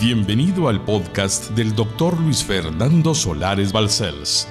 [0.00, 4.48] Bienvenido al podcast del doctor Luis Fernando Solares Balcells.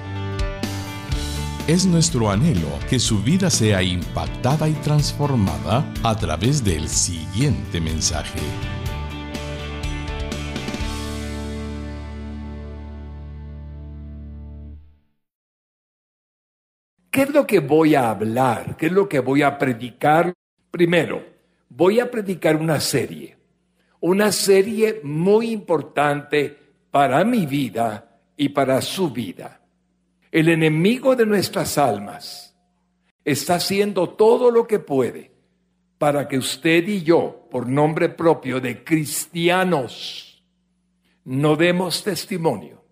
[1.66, 8.38] Es nuestro anhelo que su vida sea impactada y transformada a través del siguiente mensaje.
[17.10, 18.76] ¿Qué es lo que voy a hablar?
[18.76, 20.32] ¿Qué es lo que voy a predicar?
[20.70, 21.24] Primero,
[21.68, 23.39] voy a predicar una serie,
[24.00, 26.56] una serie muy importante
[26.90, 29.60] para mi vida y para su vida.
[30.32, 32.56] El enemigo de nuestras almas
[33.24, 35.30] está haciendo todo lo que puede
[35.98, 40.42] para que usted y yo, por nombre propio de cristianos,
[41.24, 42.82] no demos testimonio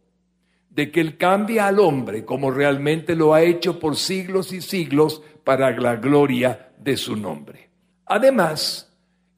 [0.68, 5.22] de que Él cambia al hombre como realmente lo ha hecho por siglos y siglos
[5.42, 7.70] para la gloria de su nombre.
[8.04, 8.87] Además,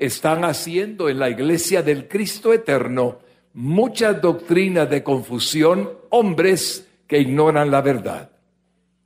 [0.00, 3.18] están haciendo en la iglesia del Cristo eterno
[3.52, 8.30] muchas doctrinas de confusión, hombres que ignoran la verdad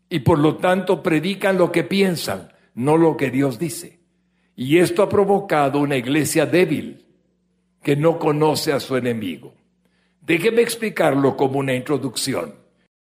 [0.08, 3.98] y por lo tanto predican lo que piensan, no lo que Dios dice.
[4.54, 7.04] Y esto ha provocado una iglesia débil
[7.82, 9.54] que no conoce a su enemigo.
[10.20, 12.54] Déjeme explicarlo como una introducción.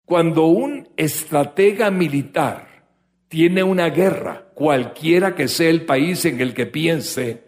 [0.05, 2.85] Cuando un estratega militar
[3.27, 7.44] tiene una guerra, cualquiera que sea el país en el que piense,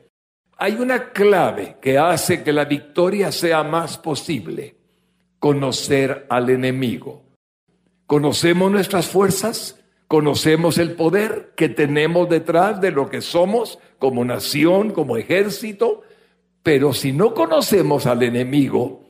[0.58, 4.76] hay una clave que hace que la victoria sea más posible,
[5.40, 7.24] conocer al enemigo.
[8.08, 14.92] Conocemos nuestras fuerzas, conocemos el poder que tenemos detrás de lo que somos como nación,
[14.92, 16.02] como ejército,
[16.64, 19.04] pero si no conocemos al enemigo,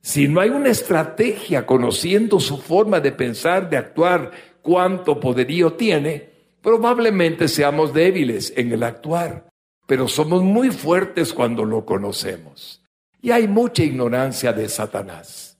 [0.00, 4.30] si no hay una estrategia conociendo su forma de pensar, de actuar,
[4.62, 6.30] cuánto poderío tiene,
[6.60, 9.51] probablemente seamos débiles en el actuar,
[9.86, 12.82] pero somos muy fuertes cuando lo conocemos.
[13.20, 15.58] Y hay mucha ignorancia de Satanás,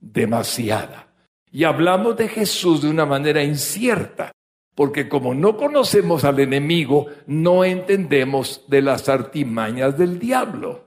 [0.00, 1.08] demasiada.
[1.50, 4.32] Y hablamos de Jesús de una manera incierta,
[4.74, 10.86] porque como no conocemos al enemigo, no entendemos de las artimañas del diablo.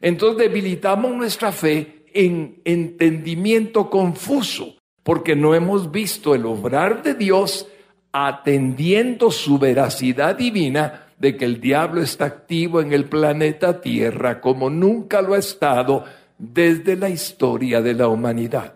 [0.00, 7.68] Entonces debilitamos nuestra fe en entendimiento confuso, porque no hemos visto el obrar de Dios
[8.12, 14.70] atendiendo su veracidad divina de que el diablo está activo en el planeta Tierra como
[14.70, 16.04] nunca lo ha estado
[16.38, 18.74] desde la historia de la humanidad.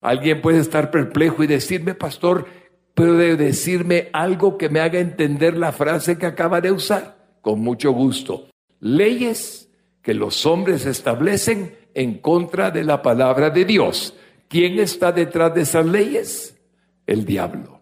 [0.00, 2.46] Alguien puede estar perplejo y decirme, pastor,
[2.94, 7.16] puede decirme algo que me haga entender la frase que acaba de usar.
[7.40, 8.48] Con mucho gusto.
[8.80, 9.70] Leyes
[10.02, 14.14] que los hombres establecen en contra de la palabra de Dios.
[14.48, 16.58] ¿Quién está detrás de esas leyes?
[17.06, 17.80] El diablo.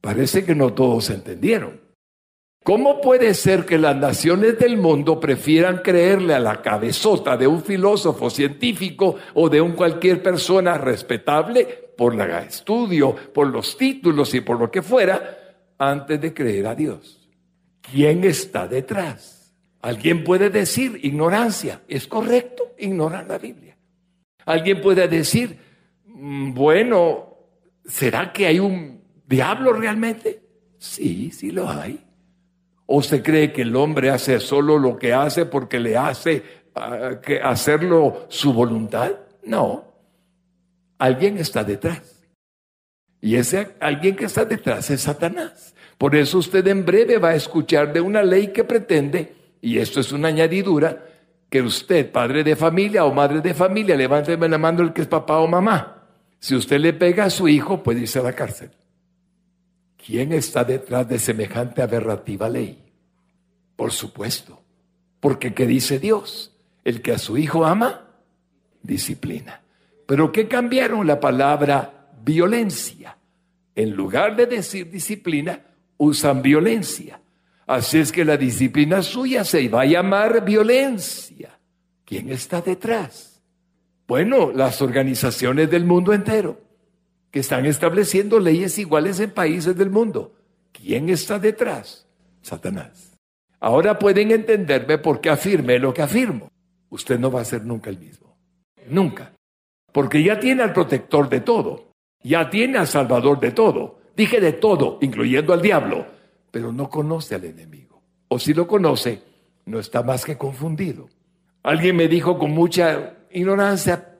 [0.00, 1.85] Parece que no todos entendieron.
[2.66, 7.62] ¿Cómo puede ser que las naciones del mundo prefieran creerle a la cabezota de un
[7.62, 11.64] filósofo científico o de un cualquier persona respetable
[11.96, 15.38] por el estudio, por los títulos y por lo que fuera,
[15.78, 17.28] antes de creer a Dios?
[17.80, 19.54] ¿Quién está detrás?
[19.80, 23.78] Alguien puede decir ignorancia, es correcto, ignorar la Biblia.
[24.44, 25.56] Alguien puede decir,
[26.04, 27.28] mm, bueno,
[27.84, 30.42] ¿será que hay un diablo realmente?
[30.78, 32.05] Sí, sí lo hay.
[32.86, 36.42] ¿O se cree que el hombre hace solo lo que hace porque le hace
[36.74, 39.12] ah, que hacerlo su voluntad?
[39.44, 39.84] No.
[40.98, 42.24] Alguien está detrás.
[43.20, 45.74] Y ese alguien que está detrás es Satanás.
[45.98, 49.98] Por eso usted en breve va a escuchar de una ley que pretende y esto
[49.98, 51.04] es una añadidura,
[51.50, 55.08] que usted, padre de familia o madre de familia, levánteme la mano el que es
[55.08, 56.04] papá o mamá.
[56.38, 58.70] Si usted le pega a su hijo, puede irse a la cárcel.
[60.06, 62.78] ¿Quién está detrás de semejante aberrativa ley?
[63.74, 64.62] Por supuesto,
[65.18, 66.52] porque ¿qué dice Dios?
[66.84, 68.06] El que a su hijo ama,
[68.84, 69.62] disciplina.
[70.06, 73.18] Pero ¿qué cambiaron la palabra violencia?
[73.74, 75.60] En lugar de decir disciplina,
[75.96, 77.20] usan violencia.
[77.66, 81.58] Así es que la disciplina suya se va a llamar violencia.
[82.04, 83.42] ¿Quién está detrás?
[84.06, 86.65] Bueno, las organizaciones del mundo entero
[87.36, 90.32] que están estableciendo leyes iguales en países del mundo.
[90.72, 92.06] ¿Quién está detrás?
[92.40, 93.12] Satanás.
[93.60, 96.48] Ahora pueden entenderme por qué afirme lo que afirmo.
[96.88, 98.38] Usted no va a ser nunca el mismo.
[98.88, 99.32] Nunca.
[99.92, 101.90] Porque ya tiene al protector de todo.
[102.22, 103.98] Ya tiene al salvador de todo.
[104.16, 106.06] Dije de todo, incluyendo al diablo
[106.50, 108.00] pero no conoce al enemigo.
[108.28, 109.20] O si lo conoce,
[109.66, 111.10] no está más que confundido.
[111.62, 114.15] Alguien me dijo con mucha ignorancia,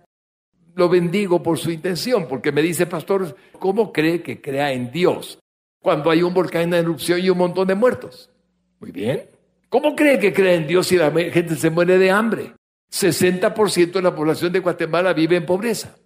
[0.77, 5.39] lo bendigo por su intención, porque me dice, pastor, ¿cómo cree que crea en Dios
[5.81, 8.31] cuando hay un volcán en erupción y un montón de muertos?
[8.79, 9.25] Muy bien.
[9.71, 12.53] ¿Cómo cree que cree en Dios si la gente se muere de hambre?
[12.93, 15.97] 60% de la población de Guatemala vive en pobreza.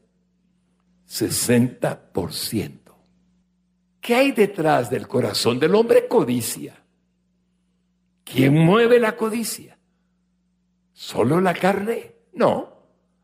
[1.08, 2.78] 60%.
[4.00, 6.06] ¿Qué hay detrás del corazón del hombre?
[6.06, 6.80] Codicia.
[8.22, 9.76] ¿Quién mueve la codicia?
[10.92, 12.14] ¿Solo la carne?
[12.32, 12.72] No,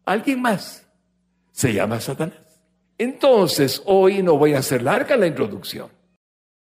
[0.04, 0.85] alguien más.
[1.56, 2.60] Se llama Satanás.
[2.98, 5.88] Entonces, hoy no voy a hacer larga la introducción.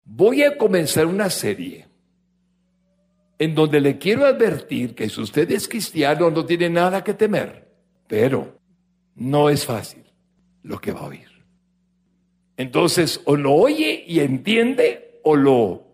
[0.03, 1.87] Voy a comenzar una serie
[3.37, 7.67] en donde le quiero advertir que si usted es cristiano no tiene nada que temer,
[8.07, 8.57] pero
[9.13, 10.03] no es fácil
[10.63, 11.29] lo que va a oír.
[12.57, 15.85] Entonces, o lo oye y entiende, o lo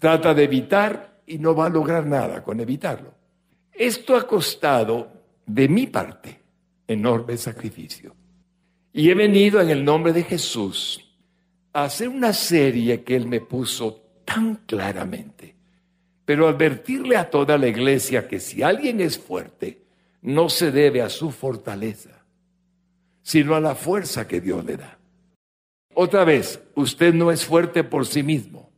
[0.00, 3.14] trata de evitar y no va a lograr nada con evitarlo.
[3.70, 5.12] Esto ha costado
[5.46, 6.40] de mi parte
[6.88, 8.15] enorme sacrificio.
[8.96, 11.00] Y he venido en el nombre de Jesús
[11.72, 15.56] a hacer una serie que Él me puso tan claramente
[16.26, 19.86] pero advertirle a toda la iglesia que si alguien es fuerte,
[20.20, 22.24] no se debe a su fortaleza,
[23.22, 24.98] sino a la fuerza que Dios le da.
[25.94, 28.70] Otra vez, usted no es fuerte por sí mismo.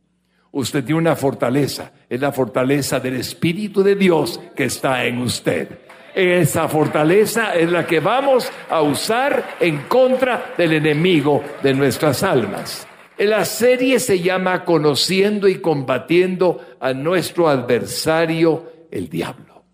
[0.51, 5.79] Usted tiene una fortaleza, es la fortaleza del Espíritu de Dios que está en usted.
[6.13, 12.87] Esa fortaleza es la que vamos a usar en contra del enemigo de nuestras almas.
[13.17, 19.65] La serie se llama Conociendo y combatiendo a nuestro adversario, el diablo.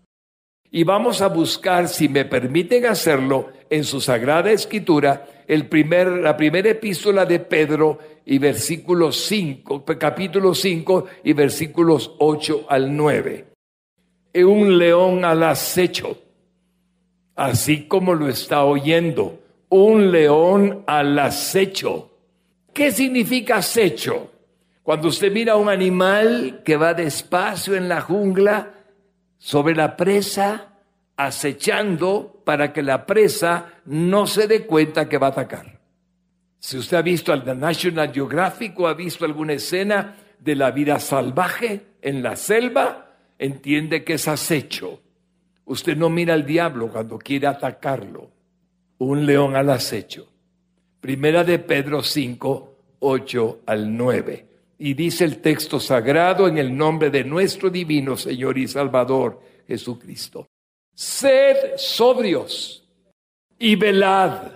[0.70, 6.36] Y vamos a buscar, si me permiten hacerlo, en su sagrada escritura, el primer, la
[6.36, 13.46] primera epístola de Pedro y versículos 5, capítulo 5 y versículos 8 al 9.
[14.34, 16.25] Un león al acecho,
[17.36, 19.38] así como lo está oyendo,
[19.68, 22.10] un león al acecho
[22.76, 24.30] ¿Qué significa acecho?
[24.82, 28.74] Cuando usted mira a un animal que va despacio en la jungla
[29.38, 30.74] sobre la presa,
[31.16, 35.80] acechando para que la presa no se dé cuenta que va a atacar.
[36.58, 41.00] Si usted ha visto al National Geographic o ha visto alguna escena de la vida
[41.00, 45.00] salvaje en la selva, entiende que es acecho.
[45.66, 48.30] Usted no mira al diablo cuando quiere atacarlo.
[48.98, 50.28] Un león al acecho.
[51.00, 54.46] Primera de Pedro 5, 8 al 9.
[54.78, 60.46] Y dice el texto sagrado en el nombre de nuestro divino Señor y Salvador Jesucristo.
[60.94, 62.84] Sed sobrios
[63.58, 64.52] y velad,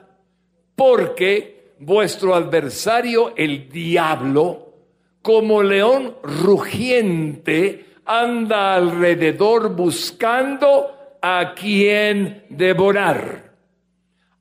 [0.77, 4.75] porque vuestro adversario, el diablo,
[5.23, 13.57] como león rugiente, anda alrededor buscando a quien devorar,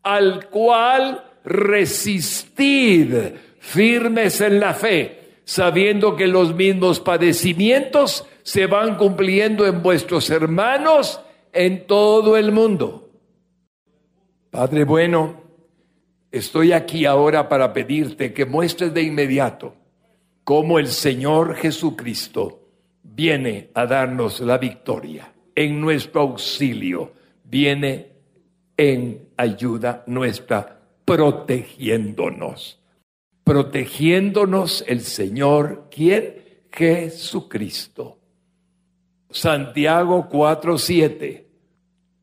[0.03, 3.15] al cual resistid
[3.59, 11.21] firmes en la fe, sabiendo que los mismos padecimientos se van cumpliendo en vuestros hermanos
[11.53, 13.09] en todo el mundo.
[14.49, 15.41] Padre bueno,
[16.31, 19.75] estoy aquí ahora para pedirte que muestres de inmediato
[20.43, 22.67] cómo el Señor Jesucristo
[23.03, 27.13] viene a darnos la victoria en nuestro auxilio,
[27.43, 28.07] viene
[28.77, 32.79] en ayuda nuestra, protegiéndonos
[33.49, 36.67] protegiéndonos el Señor, ¿quién?
[36.71, 38.19] Jesucristo.
[39.31, 41.47] Santiago 4:7.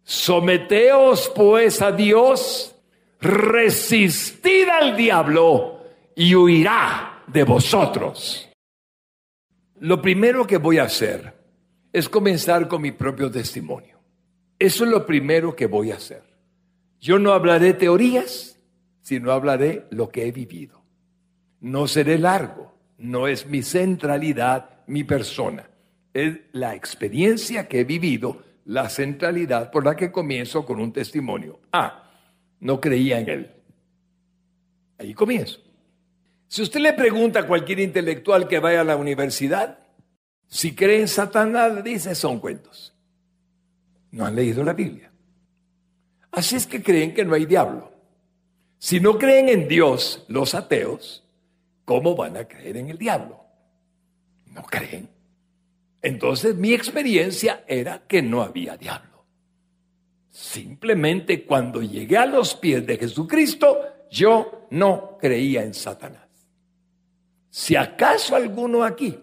[0.04, 2.76] Someteos pues a Dios,
[3.20, 5.80] resistid al diablo
[6.14, 8.48] y huirá de vosotros.
[9.80, 11.34] Lo primero que voy a hacer
[11.96, 13.98] es comenzar con mi propio testimonio.
[14.58, 16.24] Eso es lo primero que voy a hacer.
[17.00, 18.58] Yo no hablaré teorías,
[19.00, 20.82] sino hablaré lo que he vivido.
[21.62, 25.70] No seré largo, no es mi centralidad, mi persona.
[26.12, 31.60] Es la experiencia que he vivido, la centralidad por la que comienzo con un testimonio.
[31.72, 32.10] Ah,
[32.60, 33.50] no creía en él.
[34.98, 35.60] Ahí comienzo.
[36.46, 39.85] Si usted le pregunta a cualquier intelectual que vaya a la universidad,
[40.48, 42.94] si cree en Satanás, dice, son cuentos.
[44.12, 45.10] No han leído la Biblia.
[46.30, 47.92] Así es que creen que no hay diablo.
[48.78, 51.24] Si no creen en Dios, los ateos,
[51.84, 53.44] ¿cómo van a creer en el diablo?
[54.46, 55.08] No creen.
[56.02, 59.24] Entonces mi experiencia era que no había diablo.
[60.30, 66.28] Simplemente cuando llegué a los pies de Jesucristo, yo no creía en Satanás.
[67.50, 69.18] Si acaso alguno aquí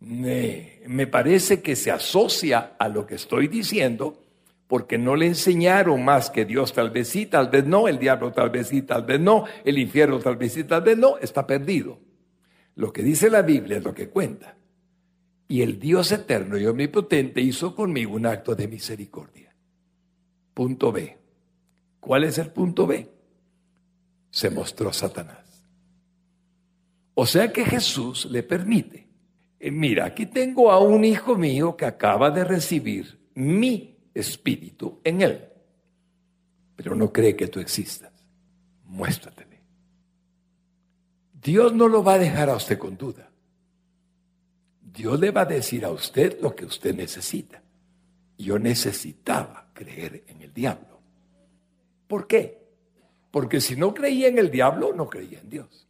[0.00, 4.18] me, parece que se asocia a lo que estoy diciendo,
[4.66, 8.32] porque no le enseñaron más que Dios tal vez sí, tal vez no, el diablo
[8.32, 11.46] tal vez sí, tal vez no, el infierno tal vez sí, tal vez no, está
[11.46, 11.98] perdido.
[12.76, 14.56] Lo que dice la Biblia es lo que cuenta.
[15.48, 19.52] Y el Dios eterno y omnipotente hizo conmigo un acto de misericordia.
[20.54, 21.18] Punto B.
[21.98, 23.10] ¿Cuál es el punto B?
[24.30, 25.64] Se mostró Satanás.
[27.14, 28.99] O sea que Jesús le permite.
[29.60, 35.20] Eh, mira, aquí tengo a un hijo mío que acaba de recibir mi espíritu en
[35.20, 35.48] él,
[36.74, 38.10] pero no cree que tú existas.
[38.86, 39.60] Muéstratele.
[41.42, 43.30] Dios no lo va a dejar a usted con duda.
[44.80, 47.62] Dios le va a decir a usted lo que usted necesita.
[48.38, 51.00] Yo necesitaba creer en el diablo.
[52.08, 52.58] ¿Por qué?
[53.30, 55.86] Porque si no creía en el diablo, no creía en Dios.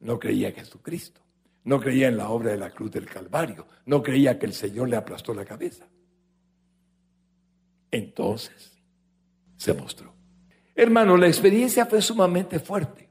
[0.00, 1.23] No creía en Jesucristo.
[1.64, 3.66] No creía en la obra de la cruz del Calvario.
[3.86, 5.86] No creía que el Señor le aplastó la cabeza.
[7.90, 8.82] Entonces
[9.56, 10.12] se mostró.
[10.74, 13.08] Hermano, la experiencia fue sumamente fuerte.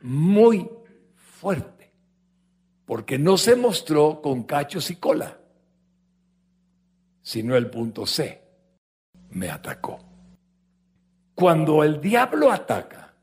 [0.00, 0.68] Muy
[1.14, 1.92] fuerte.
[2.84, 5.38] Porque no se mostró con cachos y cola,
[7.22, 8.42] sino el punto C.
[9.30, 10.00] Me atacó.
[11.34, 13.14] Cuando el diablo ataca,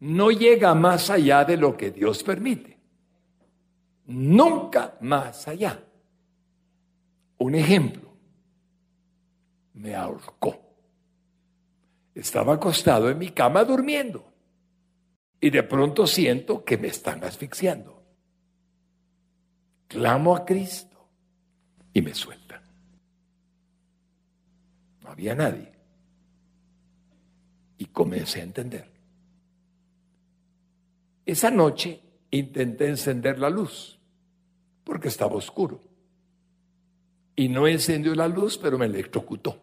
[0.00, 2.71] no llega más allá de lo que Dios permite.
[4.06, 5.84] Nunca más allá.
[7.38, 8.16] Un ejemplo,
[9.74, 10.60] me ahorcó.
[12.14, 14.32] Estaba acostado en mi cama durmiendo
[15.40, 18.02] y de pronto siento que me están asfixiando.
[19.88, 21.08] Clamo a Cristo
[21.92, 22.62] y me sueltan.
[25.00, 25.72] No había nadie
[27.78, 28.88] y comencé a entender.
[31.26, 32.00] Esa noche
[32.32, 34.00] intenté encender la luz
[34.82, 35.80] porque estaba oscuro.
[37.36, 39.62] Y no encendió la luz, pero me electrocutó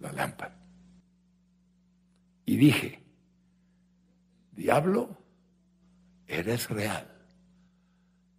[0.00, 0.56] la lámpara.
[2.44, 3.02] Y dije,
[4.52, 5.16] diablo,
[6.26, 7.10] eres real.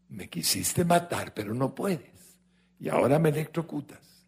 [0.09, 2.37] Me quisiste matar, pero no puedes.
[2.79, 4.25] Y ahora me electrocutas.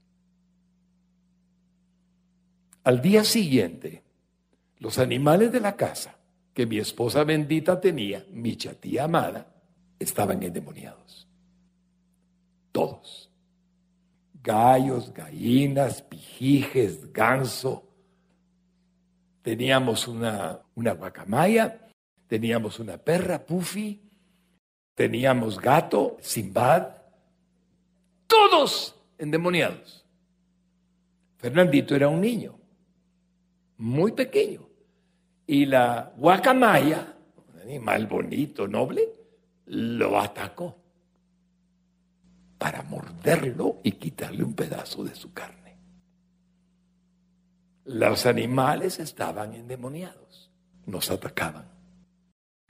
[2.83, 4.03] Al día siguiente,
[4.79, 6.16] los animales de la casa
[6.57, 9.45] que mi esposa bendita tenía, mi chatía amada,
[9.99, 11.27] estaban endemoniados.
[12.71, 13.29] Todos.
[14.41, 17.87] Gallos, gallinas, pijijes, ganso.
[19.43, 21.91] Teníamos una, una guacamaya,
[22.25, 24.01] teníamos una perra, Puffy,
[24.95, 26.87] teníamos gato, Simbad,
[28.25, 30.07] todos endemoniados.
[31.37, 32.57] Fernandito era un niño
[33.77, 34.66] muy pequeño.
[35.47, 37.15] Y la guacamaya,
[37.53, 39.07] un animal bonito, noble,
[39.67, 40.75] lo atacó
[42.57, 45.77] para morderlo y quitarle un pedazo de su carne.
[47.85, 50.51] Los animales estaban endemoniados,
[50.85, 51.65] nos atacaban.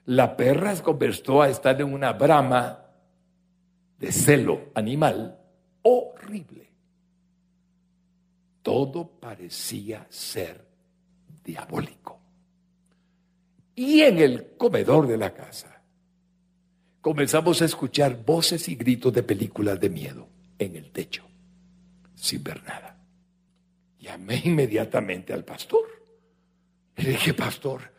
[0.05, 2.85] La perra se convirtió a estar en una brama
[3.97, 5.39] de celo animal
[5.81, 6.71] horrible.
[8.61, 10.67] Todo parecía ser
[11.43, 12.16] diabólico.
[13.77, 15.83] Y en el comedor de la casa
[16.99, 21.23] comenzamos a escuchar voces y gritos de películas de miedo en el techo,
[22.15, 22.99] sin ver nada.
[23.99, 25.85] Llamé inmediatamente al pastor.
[26.95, 27.93] Le dije, pastor,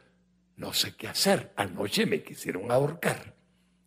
[0.57, 1.53] no sé qué hacer.
[1.55, 3.37] Anoche me quisieron ahorcar.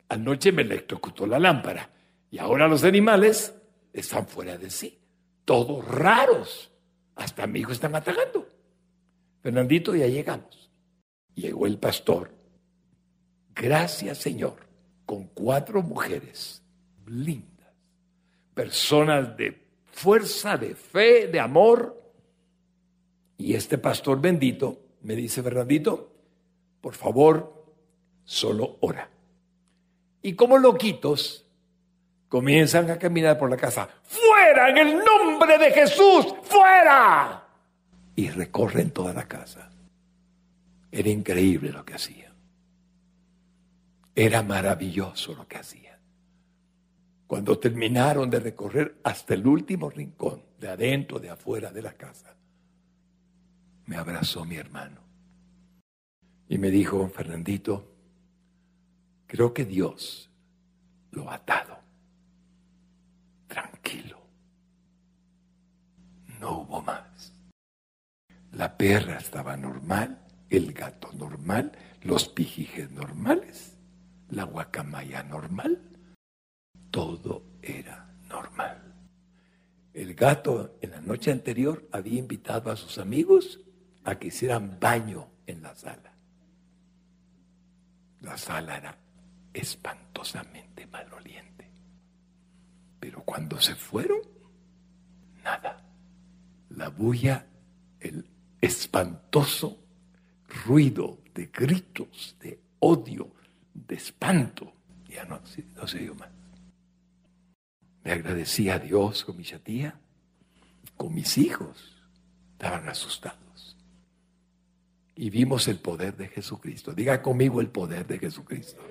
[0.07, 1.89] Anoche me electrocutó la lámpara.
[2.31, 3.53] Y ahora los animales
[3.91, 4.97] están fuera de sí.
[5.43, 6.71] Todos raros.
[7.17, 8.47] Hasta mi hijo están atacando.
[9.43, 10.60] Fernandito, ya llegamos.
[11.35, 12.31] Llegó el pastor.
[13.55, 14.67] Gracias, Señor,
[15.05, 16.63] con cuatro mujeres
[17.05, 17.73] lindas,
[18.53, 22.01] personas de fuerza, de fe, de amor.
[23.37, 26.13] Y este pastor bendito me dice, Fernandito,
[26.79, 27.65] por favor,
[28.23, 29.09] solo ora.
[30.21, 31.45] Y como loquitos,
[32.29, 33.89] comienzan a caminar por la casa.
[34.03, 36.33] ¡Fuera en el nombre de Jesús!
[36.43, 37.41] ¡Fuera!
[38.15, 39.69] y recorren toda la casa.
[40.91, 42.33] Era increíble lo que hacían.
[44.13, 45.99] Era maravilloso lo que hacían.
[47.27, 52.35] Cuando terminaron de recorrer hasta el último rincón, de adentro, de afuera de la casa,
[53.85, 55.01] me abrazó mi hermano
[56.47, 57.95] y me dijo, Fernandito,
[59.25, 60.29] creo que Dios
[61.11, 61.79] lo ha atado.
[63.47, 64.19] Tranquilo.
[66.39, 67.33] No hubo más.
[68.51, 70.19] La perra estaba normal,
[70.51, 73.77] el gato normal, los pijijes normales,
[74.29, 75.81] la guacamaya normal.
[76.91, 78.93] Todo era normal.
[79.93, 83.61] El gato en la noche anterior había invitado a sus amigos
[84.03, 86.13] a que hicieran baño en la sala.
[88.19, 88.97] La sala era
[89.53, 91.69] espantosamente maloliente.
[92.99, 94.19] Pero cuando se fueron,
[95.43, 95.81] nada.
[96.97, 97.47] bulla,
[98.01, 98.29] el
[98.59, 99.81] espantoso
[100.65, 103.31] ruido de gritos, de odio,
[103.73, 104.73] de espanto.
[105.07, 105.41] Ya no,
[105.75, 106.29] no se dio más.
[108.03, 109.99] Me agradecí a Dios con mi chatía,
[110.97, 111.97] con mis hijos.
[112.53, 113.77] Estaban asustados.
[115.15, 116.93] Y vimos el poder de Jesucristo.
[116.93, 118.81] Diga conmigo el poder de Jesucristo.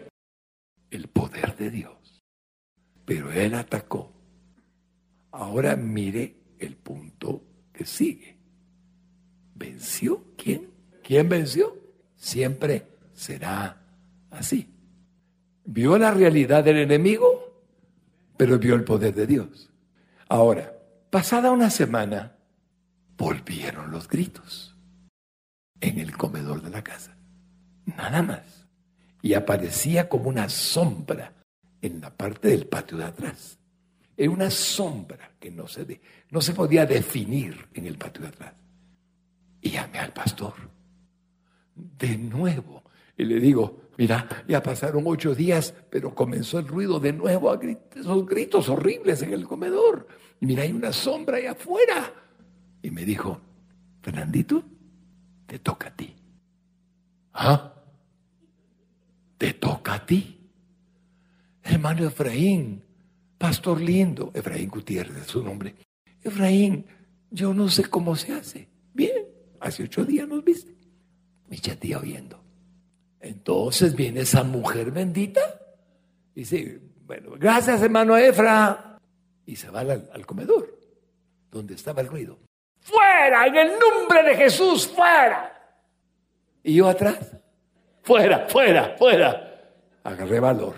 [0.90, 2.22] El poder de Dios.
[3.04, 4.12] Pero Él atacó.
[5.32, 8.36] Ahora mire el punto que sigue.
[9.54, 10.24] ¿Venció?
[10.36, 10.69] ¿Quién?
[11.10, 11.76] ¿Quién venció?
[12.14, 13.82] Siempre será
[14.30, 14.72] así.
[15.64, 17.64] Vio la realidad del enemigo,
[18.36, 19.72] pero vio el poder de Dios.
[20.28, 20.72] Ahora,
[21.10, 22.36] pasada una semana,
[23.18, 24.76] volvieron los gritos
[25.80, 27.16] en el comedor de la casa.
[27.86, 28.68] Nada más.
[29.20, 31.34] Y aparecía como una sombra
[31.82, 33.58] en la parte del patio de atrás.
[34.16, 36.00] Era una sombra que no se,
[36.30, 38.54] no se podía definir en el patio de atrás.
[39.60, 40.70] Y llamé al pastor.
[41.98, 42.82] De nuevo.
[43.16, 47.58] Y le digo, Mira, ya pasaron ocho días, pero comenzó el ruido de nuevo, a
[47.58, 50.08] gritos, esos gritos horribles en el comedor.
[50.40, 52.10] Y mira, hay una sombra ahí afuera.
[52.80, 53.38] Y me dijo,
[54.00, 54.64] Fernandito,
[55.44, 56.16] te toca a ti.
[57.34, 57.74] ¿Ah?
[59.36, 60.48] Te toca a ti.
[61.62, 62.82] Hermano Efraín,
[63.36, 65.74] pastor lindo, Efraín Gutiérrez es su nombre.
[66.22, 66.86] Efraín,
[67.30, 68.66] yo no sé cómo se hace.
[68.94, 69.26] Bien,
[69.60, 70.79] hace ocho días nos viste.
[71.50, 72.40] Mi chatía oyendo.
[73.20, 75.40] Entonces viene esa mujer bendita
[76.34, 78.98] y dice, bueno, gracias hermano Efra.
[79.44, 80.78] Y se va al, comedor,
[81.50, 82.38] donde estaba el ruido.
[82.78, 85.76] Fuera, en el nombre de Jesús, fuera.
[86.62, 87.18] Y yo atrás,
[88.02, 89.74] fuera, fuera, fuera.
[90.04, 90.76] Agarré valor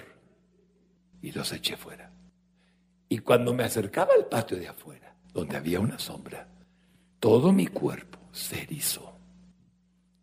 [1.21, 2.11] y los eché fuera.
[3.11, 6.49] Y cuando me acercaba al patio de afuera, donde había una sombra,
[7.21, 8.22] todo mi cuerpo.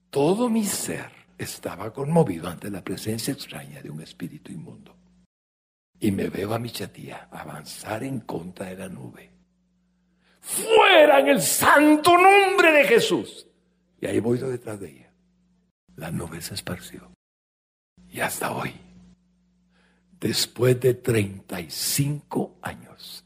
[0.10, 4.96] Todo mi ser estaba conmovido ante la presencia extraña de un espíritu inmundo.
[6.00, 9.29] Y me veo a mi chatía avanzar en contra de la nube.
[10.42, 13.46] Fuera en el santo nombre de Jesús.
[14.01, 15.14] Y ahí voy detrás de ella.
[15.96, 17.12] La nube se esparció.
[18.10, 18.74] Y hasta hoy,
[20.20, 23.25] después de 35 años,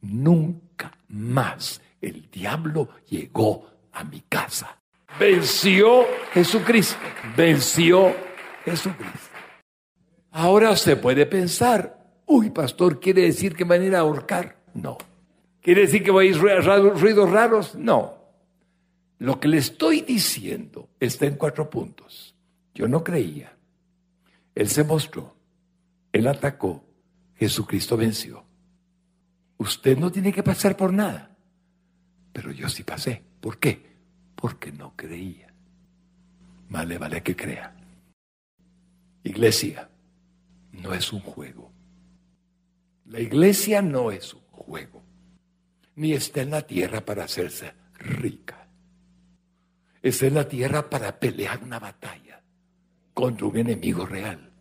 [0.00, 4.80] nunca más el diablo llegó a mi casa
[5.18, 6.98] venció Jesucristo.
[7.36, 8.14] Venció
[8.64, 9.36] Jesucristo.
[10.30, 14.62] Ahora usted puede pensar, uy, pastor, ¿quiere decir que van a ir a ahorcar?
[14.74, 14.98] No.
[15.62, 17.74] ¿Quiere decir que voy a ir ruidos raros?
[17.74, 18.16] No.
[19.18, 22.34] Lo que le estoy diciendo está en cuatro puntos.
[22.74, 23.56] Yo no creía.
[24.54, 25.34] Él se mostró.
[26.12, 26.84] Él atacó.
[27.34, 28.44] Jesucristo venció.
[29.58, 31.34] Usted no tiene que pasar por nada.
[32.32, 33.22] Pero yo sí pasé.
[33.40, 33.95] ¿Por qué?
[34.36, 35.52] Porque no creía.
[36.68, 37.74] Más le vale que crea.
[39.24, 39.90] Iglesia
[40.72, 41.72] no es un juego.
[43.06, 45.02] La iglesia no es un juego.
[45.96, 48.68] Ni está en la tierra para hacerse rica.
[50.02, 52.42] Está en la tierra para pelear una batalla
[53.14, 54.52] contra un enemigo real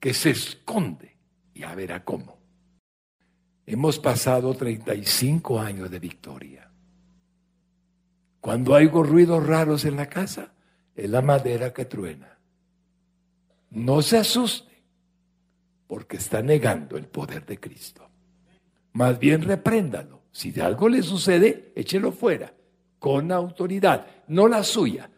[0.00, 1.16] que se esconde.
[1.54, 2.38] Ya verá cómo.
[3.66, 6.65] Hemos pasado 35 años de victoria.
[8.46, 10.52] Cuando hay ruidos raros en la casa,
[10.94, 12.38] es la madera que truena.
[13.70, 14.84] No se asuste,
[15.88, 18.08] porque está negando el poder de Cristo.
[18.92, 20.22] Más bien repréndalo.
[20.30, 22.54] Si de algo le sucede, échelo fuera,
[23.00, 25.10] con autoridad, no la suya,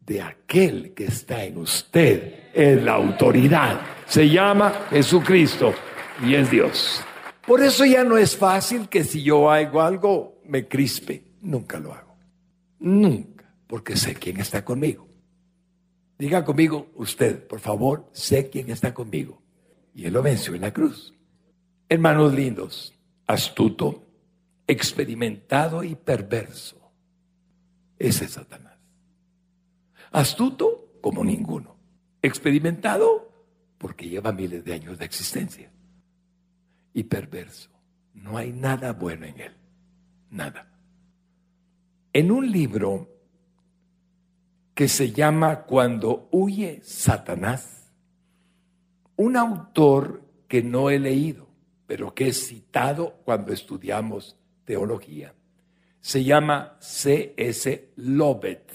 [0.00, 3.82] de aquel que está en usted, en la autoridad.
[4.06, 5.74] Se llama Jesucristo
[6.24, 7.02] y es Dios.
[7.46, 11.22] Por eso ya no es fácil que si yo hago algo me crispe.
[11.42, 12.05] Nunca lo hago.
[12.78, 15.08] Nunca, porque sé quién está conmigo.
[16.18, 19.42] Diga conmigo usted, por favor, sé quién está conmigo.
[19.94, 21.14] Y él lo venció en la cruz.
[21.88, 22.94] Hermanos lindos,
[23.26, 24.04] astuto,
[24.66, 26.92] experimentado y perverso.
[27.98, 28.78] Ese es Satanás.
[30.10, 31.76] Astuto como ninguno.
[32.22, 33.30] Experimentado
[33.78, 35.70] porque lleva miles de años de existencia.
[36.92, 37.70] Y perverso.
[38.14, 39.56] No hay nada bueno en él.
[40.30, 40.75] Nada.
[42.16, 43.10] En un libro
[44.74, 47.92] que se llama Cuando huye Satanás,
[49.16, 51.46] un autor que no he leído,
[51.86, 55.34] pero que es citado cuando estudiamos teología,
[56.00, 57.90] se llama C.S.
[57.96, 58.72] Lobet.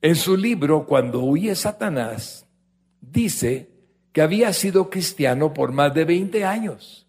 [0.00, 2.46] En su libro Cuando huye Satanás,
[3.00, 3.70] dice
[4.12, 7.08] que había sido cristiano por más de 20 años,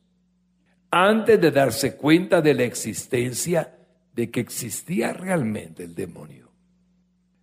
[0.89, 3.74] antes de darse cuenta de la existencia
[4.15, 6.49] de que existía realmente el demonio.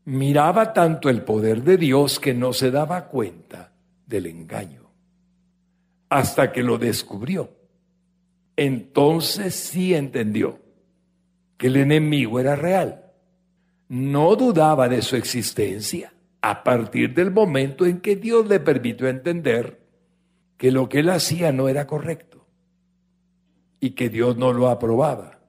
[0.04, 3.72] Miraba tanto el poder de Dios que no se daba cuenta
[4.06, 4.90] del engaño,
[6.08, 7.50] hasta que lo descubrió.
[8.56, 10.58] Entonces sí entendió
[11.58, 13.04] que el enemigo era real.
[13.88, 19.82] No dudaba de su existencia a partir del momento en que Dios le permitió entender
[20.56, 22.46] que lo que él hacía no era correcto
[23.78, 25.41] y que Dios no lo aprobaba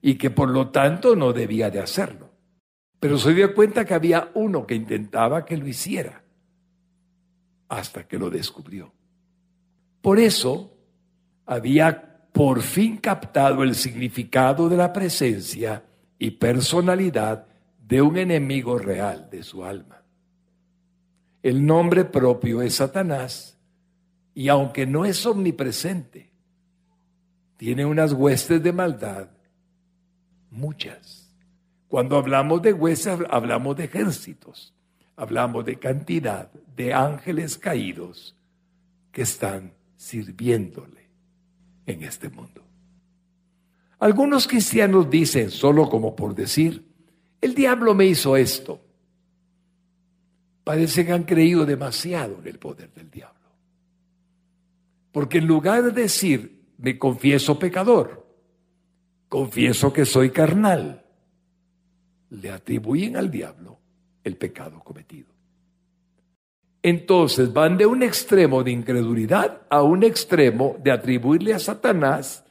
[0.00, 2.30] y que por lo tanto no debía de hacerlo.
[3.00, 6.22] Pero se dio cuenta que había uno que intentaba que lo hiciera
[7.68, 8.92] hasta que lo descubrió.
[10.00, 10.72] Por eso
[11.46, 15.84] había por fin captado el significado de la presencia
[16.18, 17.46] y personalidad
[17.86, 20.02] de un enemigo real de su alma.
[21.42, 23.58] El nombre propio es Satanás
[24.34, 26.30] y aunque no es omnipresente,
[27.56, 29.28] tiene unas huestes de maldad,
[30.50, 31.28] muchas.
[31.88, 34.74] Cuando hablamos de huestes hablamos de ejércitos,
[35.16, 38.36] hablamos de cantidad de ángeles caídos
[39.10, 41.08] que están sirviéndole
[41.86, 42.62] en este mundo.
[43.98, 46.86] Algunos cristianos dicen, solo como por decir,
[47.40, 48.80] el diablo me hizo esto.
[50.62, 53.38] Parece que han creído demasiado en el poder del diablo.
[55.10, 58.17] Porque en lugar de decir, me confieso pecador,
[59.28, 61.04] confieso que soy carnal,
[62.30, 63.78] le atribuyen al diablo
[64.24, 65.28] el pecado cometido.
[66.82, 72.44] Entonces van de un extremo de incredulidad a un extremo de atribuirle a Satanás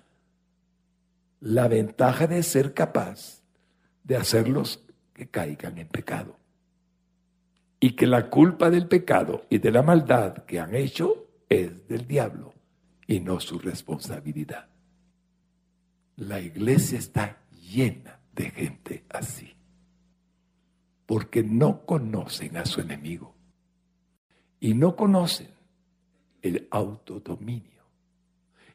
[1.40, 3.42] la ventaja de ser capaz
[4.04, 6.38] de hacerlos que caigan en pecado.
[7.80, 12.08] Y que la culpa del pecado y de la maldad que han hecho es del
[12.08, 12.54] diablo
[13.06, 14.68] y no su responsabilidad.
[16.18, 17.38] La iglesia está
[17.72, 19.54] llena de gente así,
[21.06, 23.36] porque no conocen a su enemigo.
[24.60, 25.50] Y no conocen
[26.42, 27.84] el autodominio,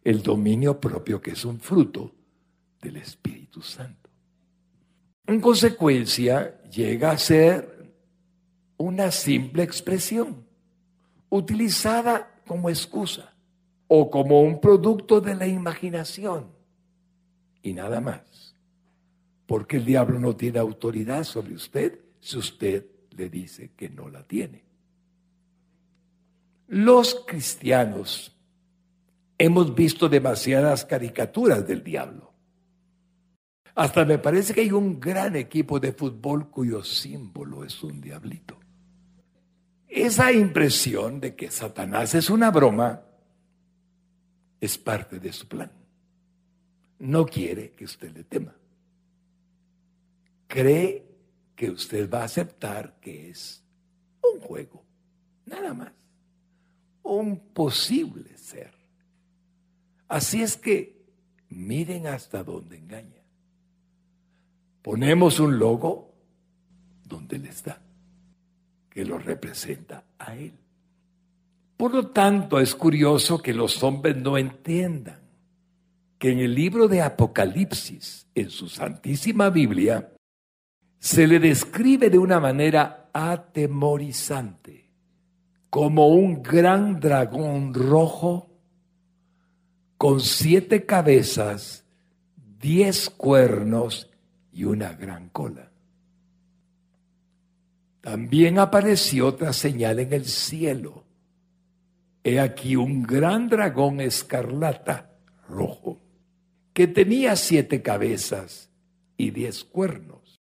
[0.05, 2.13] el dominio propio que es un fruto
[2.81, 4.09] del Espíritu Santo.
[5.27, 7.93] En consecuencia, llega a ser
[8.77, 10.47] una simple expresión
[11.29, 13.35] utilizada como excusa
[13.89, 16.62] o como un producto de la imaginación
[17.63, 18.55] y nada más.
[19.47, 24.23] Porque el diablo no tiene autoridad sobre usted si usted le dice que no la
[24.23, 24.65] tiene.
[26.69, 28.35] Los cristianos
[29.37, 32.33] hemos visto demasiadas caricaturas del diablo.
[33.75, 38.59] Hasta me parece que hay un gran equipo de fútbol cuyo símbolo es un diablito.
[39.89, 43.03] Esa impresión de que Satanás es una broma
[44.61, 45.71] es parte de su plan.
[47.03, 48.55] No quiere que usted le tema.
[50.47, 51.05] Cree
[51.57, 53.61] que usted va a aceptar que es
[54.23, 54.85] un juego,
[55.45, 55.93] nada más,
[57.03, 58.71] un posible ser.
[60.07, 61.03] Así es que
[61.49, 63.25] miren hasta dónde engaña.
[64.81, 66.15] Ponemos un logo
[67.05, 67.83] donde Él está,
[68.89, 70.55] que lo representa a Él.
[71.77, 75.22] Por lo tanto, es curioso que los hombres no entiendan
[76.23, 80.13] que en el libro de Apocalipsis, en su Santísima Biblia,
[81.01, 84.89] se le describe de una manera atemorizante
[85.69, 88.49] como un gran dragón rojo
[89.99, 91.85] con siete cabezas,
[92.37, 94.09] diez cuernos
[94.53, 95.73] y una gran cola.
[98.01, 101.03] También apareció otra señal en el cielo.
[102.23, 105.17] He aquí un gran dragón escarlata
[105.49, 106.02] rojo,
[106.73, 108.71] que tenía siete cabezas
[109.17, 110.41] y diez cuernos,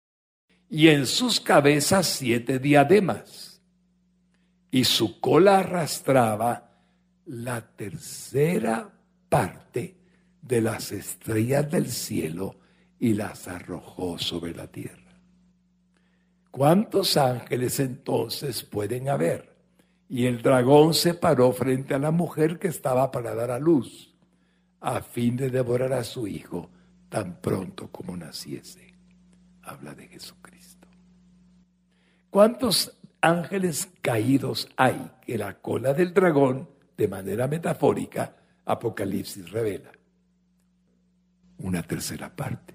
[0.71, 3.63] y en sus cabezas siete diademas,
[4.71, 6.71] y su cola arrastraba
[7.25, 8.91] la tercera
[9.29, 9.97] parte
[10.43, 12.57] de las estrellas del cielo
[12.99, 15.21] y las arrojó sobre la tierra.
[16.51, 19.57] ¿Cuántos ángeles entonces pueden haber?
[20.09, 24.15] Y el dragón se paró frente a la mujer que estaba para dar a luz,
[24.81, 26.71] a fin de devorar a su hijo
[27.09, 28.95] tan pronto como naciese.
[29.63, 30.89] Habla de Jesucristo.
[32.31, 39.93] ¿Cuántos ángeles caídos hay que la cola del dragón, de manera metafórica, Apocalipsis revela?
[41.59, 42.75] Una tercera parte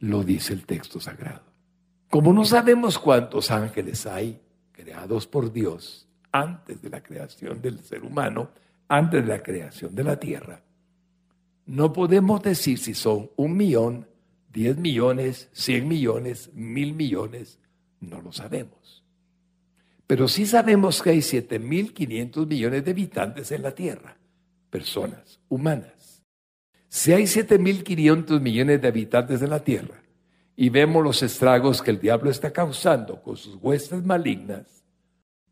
[0.00, 1.42] lo dice el texto sagrado.
[2.10, 4.40] Como no sabemos cuántos ángeles hay
[4.72, 8.50] creados por Dios antes de la creación del ser humano,
[8.88, 10.62] antes de la creación de la tierra,
[11.66, 14.06] no podemos decir si son un millón,
[14.52, 17.58] 10 millones, 100 millones, mil millones,
[18.00, 19.02] no lo sabemos.
[20.06, 24.16] Pero sí sabemos que hay 7.500 millones de habitantes en la Tierra,
[24.70, 26.22] personas humanas.
[26.88, 30.02] Si hay 7.500 millones de habitantes en la Tierra
[30.56, 34.83] y vemos los estragos que el diablo está causando con sus huestes malignas,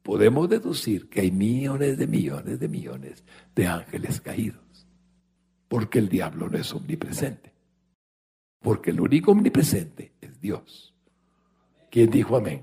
[0.03, 4.87] podemos deducir que hay millones de millones de millones de ángeles caídos.
[5.69, 7.53] Porque el diablo no es omnipresente.
[8.61, 10.95] Porque el único omnipresente es Dios.
[11.91, 12.63] ¿Quién dijo amén?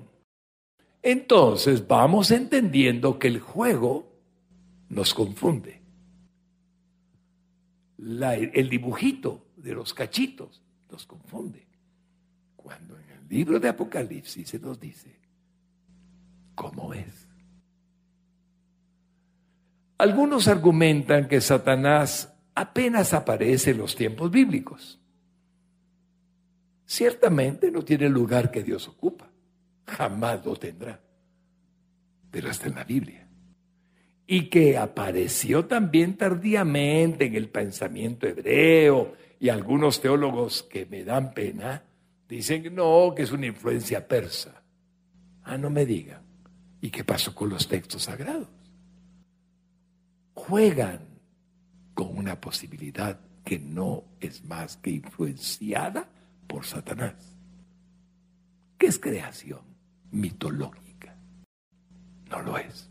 [1.02, 4.12] Entonces vamos entendiendo que el juego
[4.90, 5.82] nos confunde.
[7.98, 11.68] el dibujito de los cachitos nos confunde.
[12.56, 15.20] Cuando en el libro de Apocalipsis se nos dice
[16.56, 17.29] cómo es.
[20.00, 24.98] Algunos argumentan que Satanás apenas aparece en los tiempos bíblicos.
[26.86, 29.30] Ciertamente no tiene el lugar que Dios ocupa,
[29.86, 31.02] jamás lo tendrá,
[32.32, 33.28] pero está en la Biblia.
[34.26, 41.34] Y que apareció también tardíamente en el pensamiento hebreo y algunos teólogos que me dan
[41.34, 41.84] pena
[42.30, 44.64] dicen no, que es una influencia persa.
[45.44, 46.22] Ah, no me digan.
[46.80, 48.59] ¿Y qué pasó con los textos sagrados?
[50.40, 51.00] Juegan
[51.94, 56.10] con una posibilidad que no es más que influenciada
[56.48, 57.16] por Satanás,
[58.78, 59.62] que es creación
[60.12, 61.16] mitológica.
[62.30, 62.90] No lo es.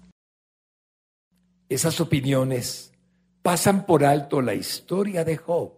[1.69, 2.93] Esas opiniones
[3.43, 5.73] pasan por alto la historia de Job,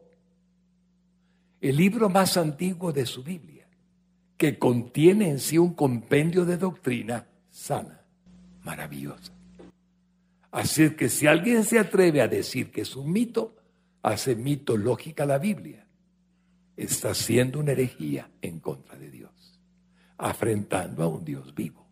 [1.61, 3.69] el libro más antiguo de su Biblia,
[4.37, 8.05] que contiene en sí un compendio de doctrina sana,
[8.65, 9.40] maravillosa.
[10.51, 13.57] Así que si alguien se atreve a decir que es un mito,
[14.03, 15.87] hace mitológica la Biblia.
[16.77, 19.61] Está haciendo una herejía en contra de Dios,
[20.17, 21.87] afrentando a un Dios vivo.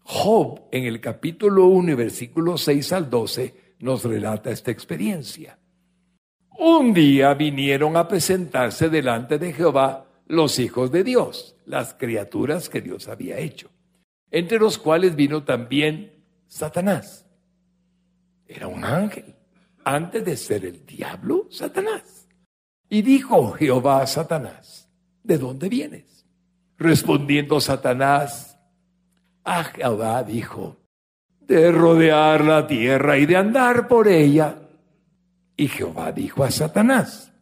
[0.00, 5.58] Job en el capítulo 1 y versículo 6 al 12 nos relata esta experiencia.
[6.58, 12.80] Un día vinieron a presentarse delante de Jehová los hijos de Dios, las criaturas que
[12.80, 13.70] Dios había hecho,
[14.30, 17.26] entre los cuales vino también Satanás.
[18.54, 19.34] Era un ángel.
[19.84, 22.28] Antes de ser el diablo, Satanás.
[22.88, 24.90] Y dijo Jehová a Satanás,
[25.22, 26.26] ¿de dónde vienes?
[26.76, 28.58] Respondiendo Satanás,
[29.44, 30.76] a Jehová dijo,
[31.40, 34.58] de rodear la tierra y de andar por ella.
[35.56, 37.32] Y Jehová dijo a Satanás,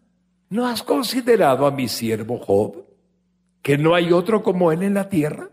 [0.48, 2.84] ¿no has considerado a mi siervo Job,
[3.60, 5.50] que no hay otro como él en la tierra,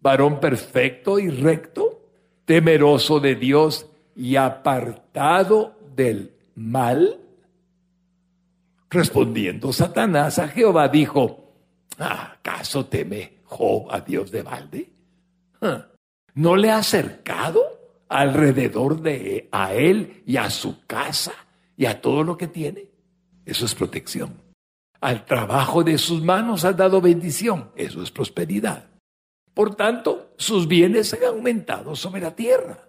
[0.00, 2.06] varón perfecto y recto,
[2.44, 7.18] temeroso de Dios y apartado del mal?
[8.90, 11.54] Respondiendo Satanás a Jehová dijo,
[11.98, 14.92] ¿acaso teme Job a Dios de balde?
[16.34, 17.62] ¿No le ha acercado
[18.08, 21.32] alrededor de a él y a su casa
[21.76, 22.88] y a todo lo que tiene?
[23.46, 24.42] Eso es protección.
[25.00, 27.72] Al trabajo de sus manos ha dado bendición.
[27.74, 28.88] Eso es prosperidad.
[29.52, 32.88] Por tanto, sus bienes han aumentado sobre la tierra.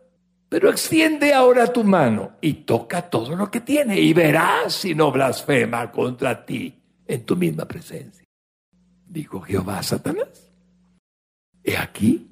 [0.53, 5.11] Pero extiende ahora tu mano y toca todo lo que tiene y verás si no
[5.11, 8.23] blasfema contra ti en tu misma presencia.
[9.07, 10.51] Dijo Jehová a Satanás.
[11.63, 12.27] He aquí,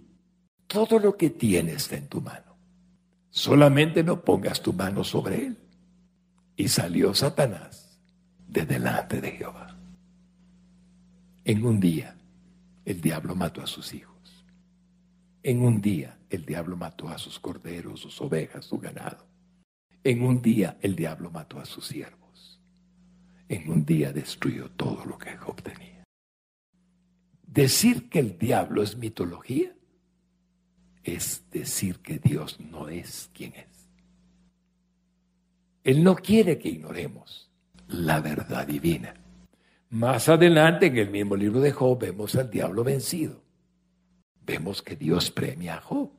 [0.67, 2.55] todo lo que tienes está en tu mano.
[3.31, 5.57] Solamente no pongas tu mano sobre él.
[6.55, 7.99] Y salió Satanás
[8.47, 9.75] de delante de Jehová.
[11.43, 12.15] En un día,
[12.85, 14.45] el diablo mató a sus hijos.
[15.41, 19.27] En un día el diablo mató a sus corderos, sus ovejas, su ganado.
[20.03, 22.59] En un día el diablo mató a sus siervos.
[23.47, 26.03] En un día destruyó todo lo que Job tenía.
[27.45, 29.75] Decir que el diablo es mitología
[31.03, 33.89] es decir que Dios no es quien es.
[35.83, 37.51] Él no quiere que ignoremos
[37.87, 39.15] la verdad divina.
[39.89, 43.41] Más adelante en el mismo libro de Job vemos al diablo vencido
[44.45, 46.09] vemos que Dios premia a Job.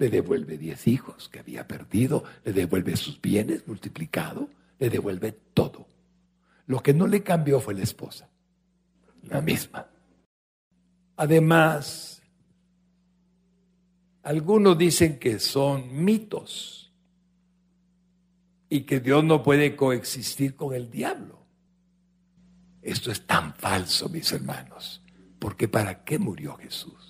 [0.00, 5.86] Le devuelve diez hijos que había perdido, le devuelve sus bienes multiplicado, le devuelve todo.
[6.66, 8.26] Lo que no le cambió fue la esposa,
[9.28, 9.86] la misma.
[11.16, 12.22] Además,
[14.22, 16.90] algunos dicen que son mitos
[18.70, 21.44] y que Dios no puede coexistir con el diablo.
[22.80, 25.02] Esto es tan falso, mis hermanos,
[25.38, 27.09] porque ¿para qué murió Jesús?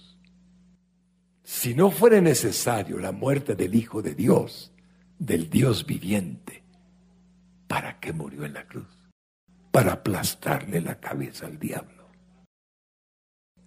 [1.53, 4.73] Si no fuera necesario la muerte del Hijo de Dios,
[5.19, 6.63] del Dios viviente,
[7.67, 9.01] ¿para qué murió en la cruz?
[9.71, 12.09] para aplastarle la cabeza al diablo.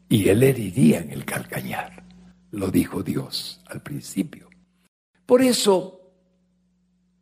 [0.10, 2.04] Y él heriría en el calcañar,
[2.52, 4.50] lo dijo Dios al principio.
[5.26, 6.12] Por eso,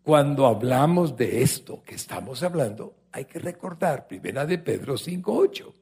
[0.01, 5.73] cuando hablamos de esto que estamos hablando, hay que recordar, primera de Pedro 5.8,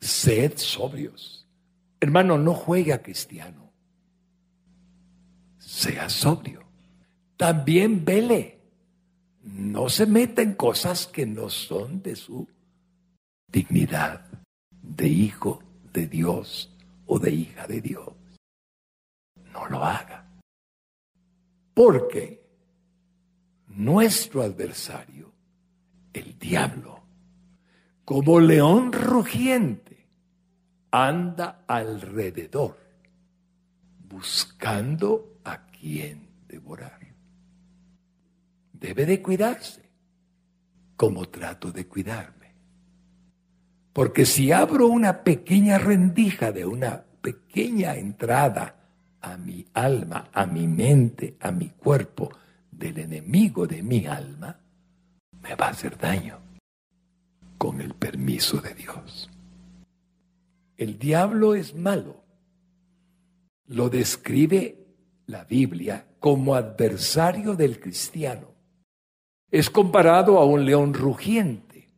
[0.00, 1.48] sed sobrios.
[2.00, 3.71] Hermano, no juegue a cristiano,
[5.72, 6.62] sea sobrio.
[7.38, 8.60] También vele,
[9.42, 12.46] no se meta en cosas que no son de su
[13.50, 14.26] dignidad
[14.70, 15.62] de hijo
[15.94, 16.70] de Dios
[17.06, 18.12] o de hija de Dios.
[19.50, 20.28] No lo haga.
[21.72, 22.44] Porque
[23.68, 25.32] nuestro adversario,
[26.12, 27.02] el diablo,
[28.04, 30.06] como león rugiente,
[30.90, 32.78] anda alrededor
[34.06, 35.31] buscando
[35.82, 37.00] quien devorar.
[38.72, 39.82] Debe de cuidarse,
[40.96, 42.54] como trato de cuidarme.
[43.92, 48.76] Porque si abro una pequeña rendija de una pequeña entrada
[49.20, 52.30] a mi alma, a mi mente, a mi cuerpo,
[52.70, 54.56] del enemigo de mi alma,
[55.42, 56.38] me va a hacer daño
[57.58, 59.28] con el permiso de Dios.
[60.76, 62.22] El diablo es malo.
[63.66, 64.81] Lo describe
[65.32, 68.48] la Biblia como adversario del cristiano.
[69.50, 71.88] Es comparado a un león rugiente,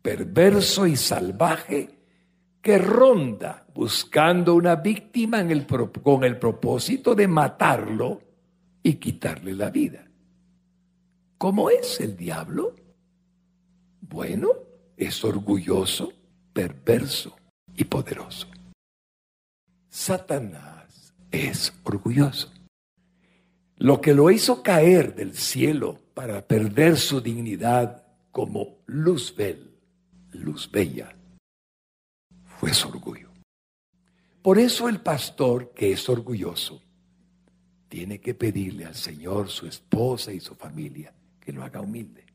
[0.00, 1.98] perverso y salvaje
[2.62, 5.44] que ronda buscando una víctima
[6.02, 8.22] con el propósito de matarlo
[8.82, 10.08] y quitarle la vida.
[11.38, 12.76] ¿Cómo es el diablo?
[14.00, 14.50] Bueno,
[14.96, 16.12] es orgulloso,
[16.52, 17.36] perverso
[17.74, 18.46] y poderoso.
[19.88, 22.59] Satanás es orgulloso.
[23.80, 29.74] Lo que lo hizo caer del cielo para perder su dignidad como Luzbel,
[30.32, 31.16] luz bella,
[32.58, 33.30] fue su orgullo.
[34.42, 36.82] Por eso el pastor que es orgulloso
[37.88, 42.26] tiene que pedirle al Señor, su esposa y su familia, que lo haga humilde.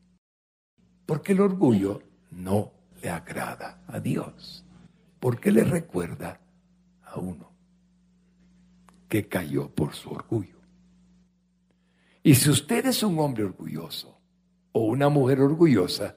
[1.05, 2.71] Porque el orgullo no
[3.03, 4.65] le agrada a Dios.
[5.19, 6.41] Porque le recuerda
[7.03, 7.51] a uno
[9.07, 10.54] que cayó por su orgullo.
[12.25, 14.19] Y si usted es un hombre orgulloso
[14.71, 16.15] o una mujer orgullosa,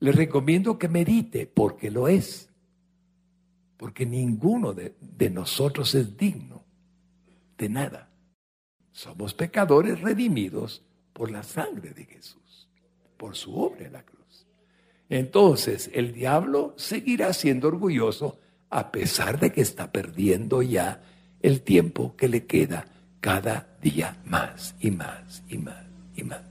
[0.00, 2.48] le recomiendo que medite porque lo es.
[3.76, 6.64] Porque ninguno de, de nosotros es digno
[7.58, 8.08] de nada.
[8.92, 12.70] Somos pecadores redimidos por la sangre de Jesús,
[13.18, 14.46] por su obra en la cruz.
[15.10, 21.02] Entonces, el diablo seguirá siendo orgulloso a pesar de que está perdiendo ya
[21.42, 22.86] el tiempo que le queda
[23.22, 26.42] cada día más y más y más y más.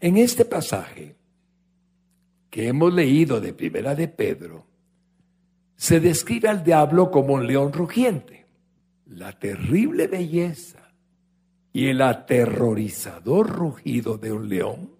[0.00, 1.16] En este pasaje
[2.48, 4.66] que hemos leído de Primera de Pedro,
[5.76, 8.46] se describe al diablo como un león rugiente
[9.06, 10.92] la terrible belleza
[11.72, 14.90] y el aterrorizador rugido de un león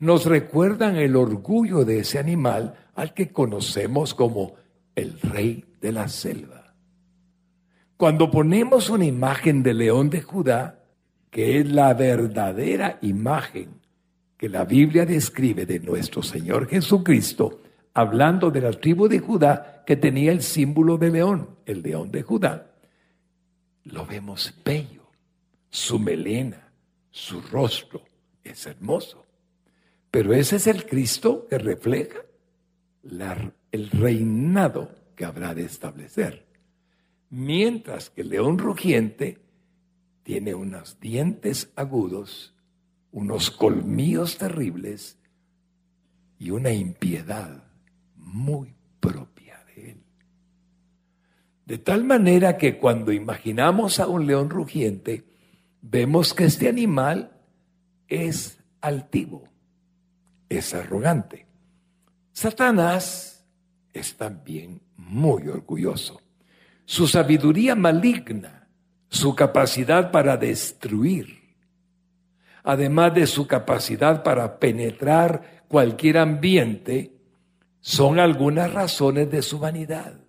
[0.00, 4.56] nos recuerdan el orgullo de ese animal al que conocemos como
[4.96, 6.61] el rey de la selva.
[8.02, 10.80] Cuando ponemos una imagen de león de Judá,
[11.30, 13.80] que es la verdadera imagen
[14.36, 17.60] que la Biblia describe de nuestro Señor Jesucristo,
[17.94, 22.22] hablando de la tribu de Judá que tenía el símbolo de león, el león de
[22.22, 22.72] Judá
[23.84, 25.08] lo vemos bello,
[25.70, 26.72] su melena,
[27.08, 28.02] su rostro
[28.42, 29.24] es hermoso.
[30.10, 32.18] Pero ese es el Cristo que refleja
[33.70, 36.51] el reinado que habrá de establecer.
[37.32, 39.38] Mientras que el león rugiente
[40.22, 42.54] tiene unos dientes agudos,
[43.10, 45.18] unos colmillos terribles
[46.38, 47.64] y una impiedad
[48.16, 49.32] muy propia.
[51.66, 55.24] De tal manera que cuando imaginamos a un león rugiente,
[55.80, 57.32] vemos que este animal
[58.08, 59.48] es altivo,
[60.48, 61.46] es arrogante.
[62.32, 63.46] Satanás
[63.92, 66.21] es también muy orgulloso.
[66.92, 68.68] Su sabiduría maligna,
[69.08, 71.56] su capacidad para destruir,
[72.62, 77.16] además de su capacidad para penetrar cualquier ambiente,
[77.80, 80.22] son algunas razones de su vanidad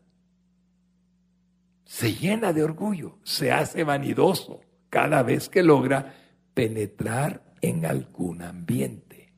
[1.94, 6.16] se llena de orgullo, se hace vanidoso cada vez que logra
[6.56, 9.32] penetrar en algún ambiente.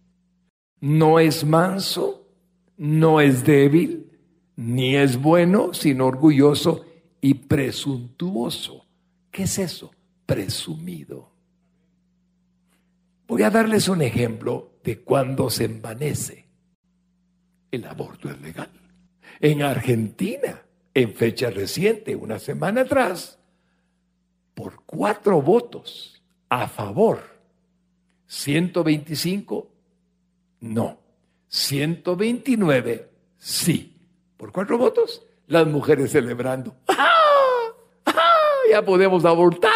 [0.79, 2.29] No es manso,
[2.77, 4.09] no es débil,
[4.55, 6.85] ni es bueno, sino orgulloso
[7.25, 8.85] y presuntuoso.
[9.31, 9.89] ¿Qué es eso?
[10.27, 11.31] Presumido.
[13.27, 16.45] Voy a darles un ejemplo de cuando se envanece.
[17.71, 18.69] El aborto es legal.
[19.39, 20.61] En Argentina,
[20.93, 23.39] en fecha reciente, una semana atrás,
[24.53, 27.23] por cuatro votos a favor,
[28.27, 29.71] 125
[30.59, 30.99] no,
[31.47, 33.09] 129
[33.39, 33.97] sí.
[34.37, 35.25] ¿Por cuatro votos?
[35.47, 36.75] Las mujeres celebrando.
[36.87, 37.13] ¡Ah!
[38.75, 39.71] Ya podemos abortar.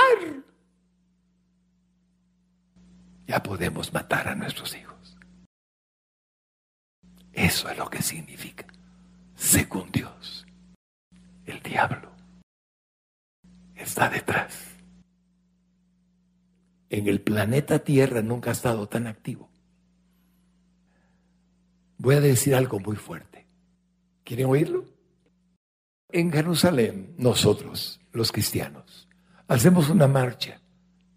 [3.26, 5.18] Ya podemos matar a nuestros hijos.
[7.32, 8.68] Eso es lo que significa,
[9.36, 10.46] según Dios,
[11.46, 12.12] el diablo
[13.78, 14.76] está detrás.
[16.90, 19.50] En el planeta Tierra nunca ha estado tan activo.
[22.00, 23.48] Voy a decir algo muy fuerte.
[24.26, 24.84] ¿Quieren oírlo?
[26.10, 29.08] En Jerusalén, nosotros, los cristianos,
[29.48, 30.62] hacemos una marcha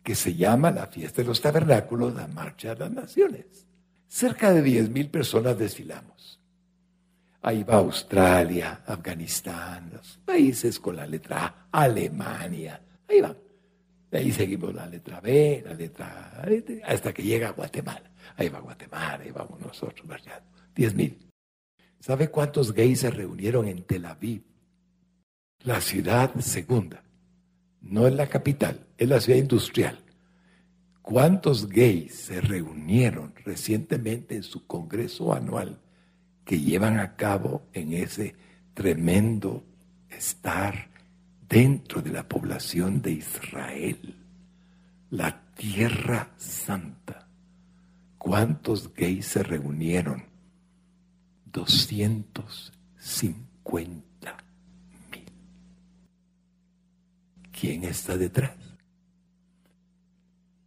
[0.02, 3.66] que se llama la fiesta de los tabernáculos, la marcha de las naciones.
[4.08, 6.40] Cerca de 10 mil personas desfilamos.
[7.42, 12.80] Ahí va Australia, Afganistán, los países con la letra A, Alemania.
[13.08, 13.36] Ahí van.
[14.10, 16.46] De ahí seguimos la letra B, la letra A,
[16.92, 18.10] hasta que llega a Guatemala.
[18.36, 20.46] Ahí va Guatemala, ahí vamos nosotros marchando.
[20.74, 21.18] Diez mil.
[21.98, 24.42] ¿Sabe cuántos gays se reunieron en Tel Aviv?
[25.64, 27.02] La ciudad segunda.
[27.80, 29.98] No es la capital, es la ciudad industrial.
[31.02, 35.78] ¿Cuántos gays se reunieron recientemente en su congreso anual
[36.44, 38.34] que llevan a cabo en ese
[38.74, 39.64] tremendo
[40.10, 40.88] estar
[41.48, 44.16] dentro de la población de Israel,
[45.10, 47.28] la tierra santa.
[48.16, 50.24] ¿Cuántos gays se reunieron?
[51.52, 54.36] 250
[55.10, 55.24] mil.
[57.62, 58.56] ¿Quién está detrás?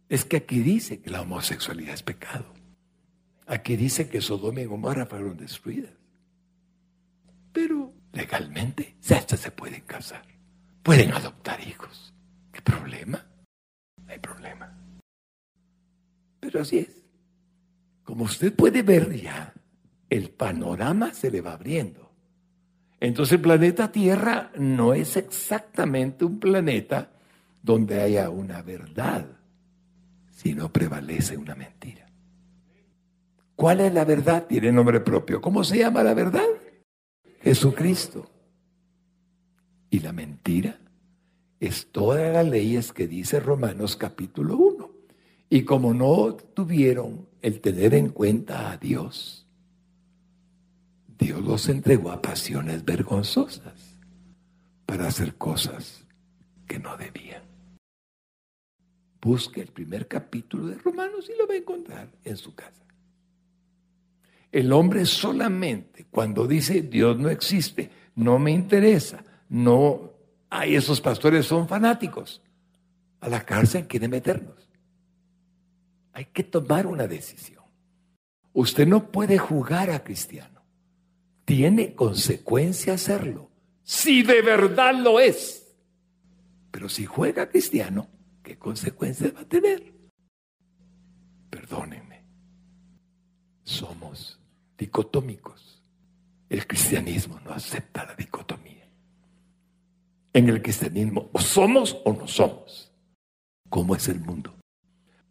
[0.08, 2.54] Es que aquí dice que la homosexualidad es pecado.
[3.46, 5.92] Aquí dice que Sodoma y Gomorra fueron destruidas.
[7.52, 10.22] Pero legalmente hasta se pueden casar.
[10.82, 12.14] Pueden adoptar hijos.
[12.50, 13.26] ¿Qué problema?
[14.02, 14.74] No hay problema.
[16.40, 17.04] Pero así es.
[18.04, 19.52] Como usted puede ver ya,
[20.08, 22.05] el panorama se le va abriendo.
[23.00, 27.10] Entonces el planeta Tierra no es exactamente un planeta
[27.62, 29.26] donde haya una verdad,
[30.30, 32.06] sino prevalece una mentira.
[33.54, 34.46] ¿Cuál es la verdad?
[34.46, 35.40] Tiene nombre propio.
[35.40, 36.46] ¿Cómo se llama la verdad?
[37.40, 38.30] Jesucristo.
[39.90, 40.78] Y la mentira
[41.58, 44.90] es todas las leyes que dice Romanos capítulo 1.
[45.48, 49.45] Y como no tuvieron el tener en cuenta a Dios,
[51.18, 53.96] Dios los entregó a pasiones vergonzosas
[54.84, 56.04] para hacer cosas
[56.66, 57.42] que no debían.
[59.20, 62.84] Busque el primer capítulo de Romanos y lo va a encontrar en su casa.
[64.52, 70.12] El hombre solamente cuando dice Dios no existe, no me interesa, no,
[70.48, 72.40] hay esos pastores son fanáticos,
[73.20, 74.68] a la cárcel quiere meternos.
[76.12, 77.64] Hay que tomar una decisión.
[78.52, 80.55] Usted no puede jugar a cristiano.
[81.46, 83.50] Tiene consecuencia hacerlo.
[83.84, 85.76] Si de verdad lo es.
[86.72, 88.08] Pero si juega cristiano,
[88.42, 89.94] ¿qué consecuencias va a tener?
[91.48, 92.24] Perdónenme.
[93.62, 94.40] Somos
[94.76, 95.84] dicotómicos.
[96.50, 98.90] El cristianismo no acepta la dicotomía.
[100.32, 102.92] En el cristianismo o somos o no somos.
[103.70, 104.52] ¿Cómo es el mundo?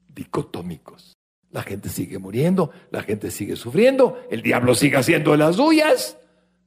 [0.07, 1.14] Dicotómicos.
[1.55, 6.17] La gente sigue muriendo, la gente sigue sufriendo, el diablo sigue haciendo las suyas,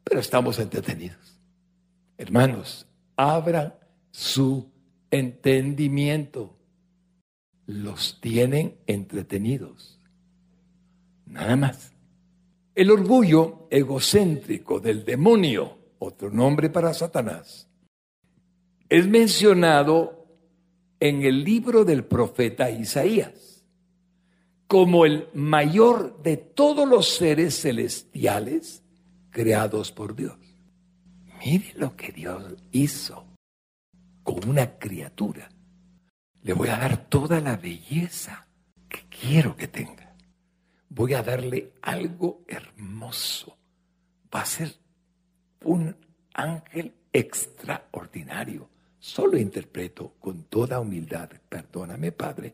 [0.03, 1.39] pero estamos entretenidos.
[2.17, 3.75] Hermanos, abran
[4.11, 4.73] su
[5.11, 6.57] entendimiento.
[7.67, 10.01] Los tienen entretenidos.
[11.27, 11.93] Nada más.
[12.75, 17.69] El orgullo egocéntrico del demonio, otro nombre para Satanás,
[18.89, 20.25] es mencionado
[20.99, 23.48] en el libro del profeta Isaías
[24.69, 28.85] como el mayor de todos los seres celestiales
[29.31, 30.39] creados por Dios.
[31.45, 33.27] Mire lo que Dios hizo
[34.23, 35.49] con una criatura.
[36.43, 38.47] Le voy a dar toda la belleza
[38.89, 40.09] que quiero que tenga
[40.99, 43.57] voy a darle algo hermoso.
[44.35, 44.75] Va a ser
[45.65, 45.95] un
[46.35, 48.69] ángel extraordinario.
[48.99, 52.53] Solo interpreto con toda humildad, perdóname Padre,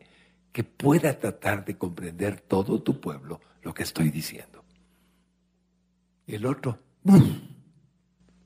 [0.55, 4.63] que pueda tratar de comprender todo tu pueblo lo que estoy diciendo.
[6.25, 6.79] Y el otro,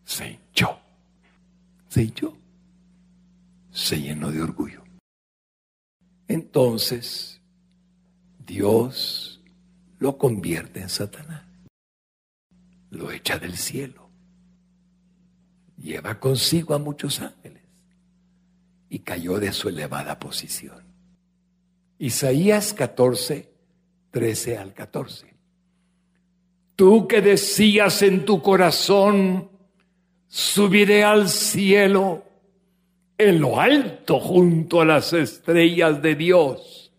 [0.05, 0.79] se hinchó,
[1.87, 2.35] se hinchó,
[3.69, 4.83] se llenó de orgullo.
[6.27, 7.43] Entonces,
[8.39, 9.43] Dios
[9.99, 11.45] lo convierte en Satanás.
[12.89, 14.09] Lo echa del cielo.
[15.77, 17.61] Lleva consigo a muchos ángeles
[18.89, 20.88] y cayó de su elevada posición.
[21.99, 23.51] Isaías 14,
[24.11, 25.27] 13 al 14.
[26.75, 29.49] Tú que decías en tu corazón,
[30.27, 32.23] subiré al cielo,
[33.17, 36.93] en lo alto junto a las estrellas de Dios.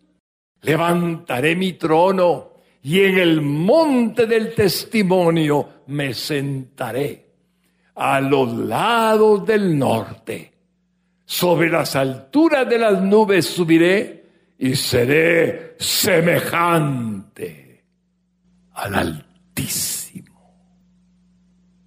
[0.61, 2.51] Levantaré mi trono
[2.83, 7.31] y en el monte del testimonio me sentaré
[7.95, 10.51] a los lados del norte
[11.25, 14.20] sobre las alturas de las nubes subiré
[14.61, 17.83] y seré semejante
[18.73, 20.55] al Altísimo.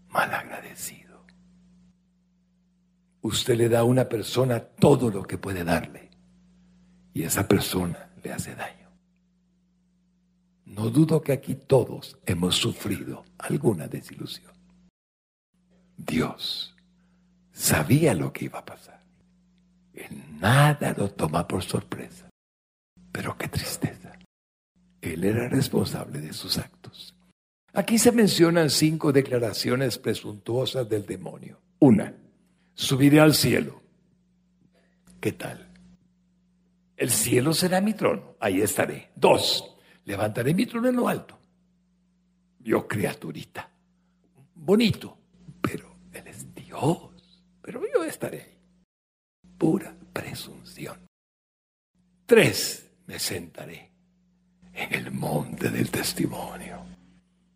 [0.08, 1.24] Malagradecido.
[3.20, 6.10] Usted le da a una persona todo lo que puede darle
[7.12, 8.90] y esa persona le hace daño.
[10.66, 14.52] No dudo que aquí todos hemos sufrido alguna desilusión.
[15.96, 16.74] Dios
[17.52, 19.00] sabía lo que iba a pasar.
[19.92, 22.23] Él nada lo toma por sorpresa.
[23.14, 24.18] Pero qué tristeza.
[25.00, 27.14] Él era responsable de sus actos.
[27.72, 31.60] Aquí se mencionan cinco declaraciones presuntuosas del demonio.
[31.78, 32.12] Una,
[32.74, 33.80] subiré al cielo.
[35.20, 35.70] ¿Qué tal?
[36.96, 39.10] El cielo será mi trono, ahí estaré.
[39.14, 41.38] Dos, levantaré mi trono en lo alto.
[42.58, 43.70] Yo criaturita,
[44.56, 45.16] bonito,
[45.60, 48.58] pero Él es Dios, pero yo estaré ahí
[49.56, 50.98] pura presunción.
[52.26, 53.90] Tres, me sentaré
[54.72, 56.84] en el monte del testimonio.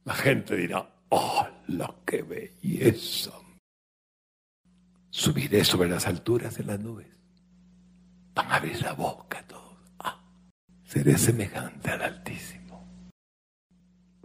[0.05, 3.33] La gente dirá, oh, la que belleza.
[5.11, 7.09] Subiré sobre las alturas de las nubes.
[8.35, 9.79] Van a abrir la boca todos.
[9.99, 10.23] Ah,
[10.85, 12.87] seré semejante al Altísimo.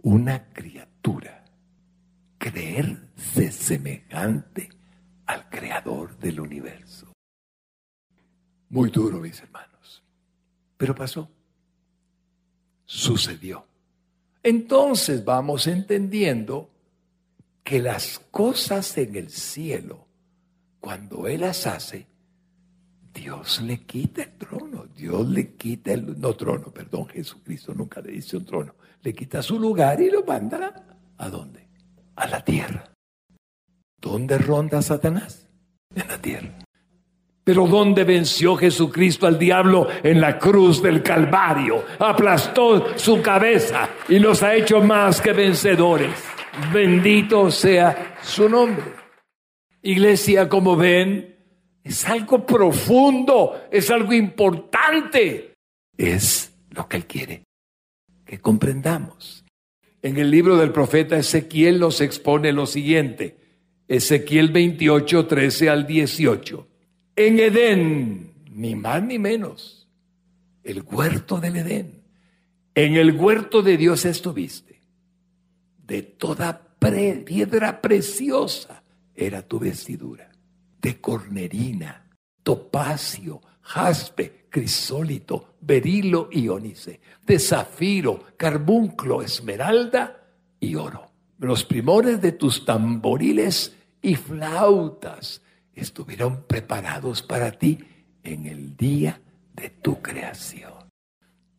[0.02, 1.44] Una criatura.
[2.38, 4.68] Creerse semejante
[5.26, 7.12] al Creador del universo.
[8.68, 9.73] Muy duro, mis hermanos.
[10.76, 11.28] Pero pasó.
[12.84, 13.66] Sucedió.
[14.42, 16.70] Entonces vamos entendiendo
[17.62, 20.06] que las cosas en el cielo,
[20.80, 22.06] cuando Él las hace,
[23.14, 28.12] Dios le quita el trono, Dios le quita el, no trono, perdón, Jesucristo nunca le
[28.12, 31.68] dice un trono, le quita su lugar y lo manda a dónde?
[32.16, 32.92] A la tierra.
[33.98, 35.46] ¿Dónde ronda Satanás?
[35.94, 36.63] En la tierra.
[37.44, 39.86] Pero ¿dónde venció Jesucristo al diablo?
[40.02, 41.84] En la cruz del Calvario.
[41.98, 46.10] Aplastó su cabeza y nos ha hecho más que vencedores.
[46.72, 48.84] Bendito sea su nombre.
[49.82, 51.36] Iglesia, como ven,
[51.82, 55.52] es algo profundo, es algo importante.
[55.98, 57.44] Es lo que Él quiere
[58.24, 59.44] que comprendamos.
[60.00, 63.36] En el libro del profeta Ezequiel nos expone lo siguiente.
[63.86, 66.68] Ezequiel 28, 13 al 18
[67.16, 69.88] en Edén, ni más ni menos,
[70.62, 72.02] el huerto del Edén.
[72.74, 74.82] En el huerto de Dios estuviste.
[75.86, 76.76] De toda
[77.24, 78.82] piedra preciosa
[79.14, 80.30] era tu vestidura.
[80.80, 82.10] De cornerina,
[82.42, 87.00] topacio, jaspe, crisólito, berilo y ónice.
[87.24, 90.26] De zafiro, carbunclo, esmeralda
[90.58, 91.10] y oro.
[91.38, 95.42] Los primores de tus tamboriles y flautas
[95.74, 97.78] estuvieron preparados para ti
[98.22, 99.20] en el día
[99.54, 100.72] de tu creación.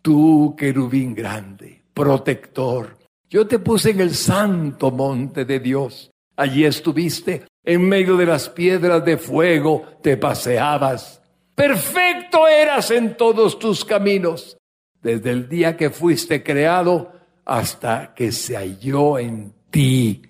[0.02, 2.98] Tú, querubín grande, protector,
[3.30, 6.12] yo te puse en el santo monte de Dios.
[6.36, 11.22] Allí estuviste, en medio de las piedras de fuego, te paseabas.
[11.56, 14.58] Perfecto eras en todos tus caminos,
[15.02, 17.14] desde el día que fuiste creado
[17.46, 20.22] hasta que se halló en ti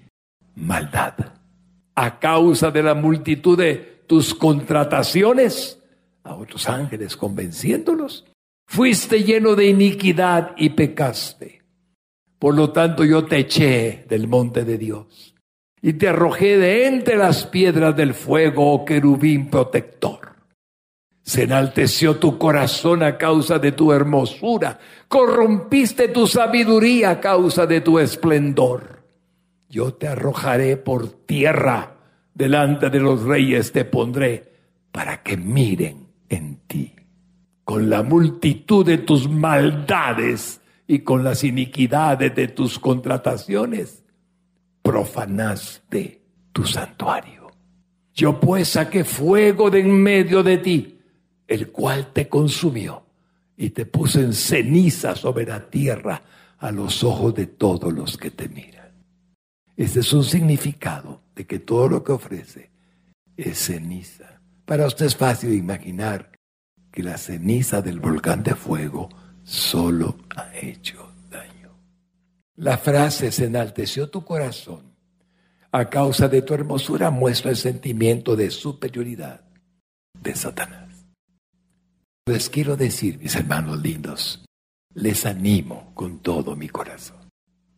[0.56, 1.36] maldad
[1.96, 5.82] a causa de la multitud de tus contrataciones
[6.24, 8.26] a otros ángeles convenciéndolos.
[8.68, 11.62] Fuiste lleno de iniquidad y pecaste.
[12.38, 15.36] Por lo tanto yo te eché del monte de Dios
[15.82, 20.36] y te arrojé de entre las piedras del fuego, oh querubín protector.
[21.22, 27.82] Se enalteció tu corazón a causa de tu hermosura, corrompiste tu sabiduría a causa de
[27.82, 28.95] tu esplendor
[29.76, 31.97] yo te arrojaré por tierra,
[32.34, 34.53] delante de los reyes te pondré,
[34.93, 36.95] para que miren en ti.
[37.65, 44.01] Con la multitud de tus maldades y con las iniquidades de tus contrataciones,
[44.82, 46.21] profanaste
[46.53, 47.51] tu santuario.
[48.13, 50.99] Yo pues saqué fuego de en medio de ti,
[51.45, 53.03] el cual te consumió
[53.57, 56.21] y te puse en ceniza sobre la tierra
[56.59, 58.85] a los ojos de todos los que te miran.
[59.78, 62.71] Ese es un significado de que todo lo que ofrece
[63.36, 64.41] es ceniza.
[64.65, 66.32] Para usted es fácil imaginar
[66.91, 69.09] que la ceniza del volcán de fuego
[69.43, 71.78] solo ha hecho daño.
[72.55, 74.95] La frase se enalteció tu corazón.
[75.71, 79.41] A causa de tu hermosura muestra el sentimiento de superioridad
[80.21, 81.05] de Satanás.
[82.26, 84.45] Les quiero decir, mis hermanos lindos,
[84.93, 87.24] les animo con todo mi corazón.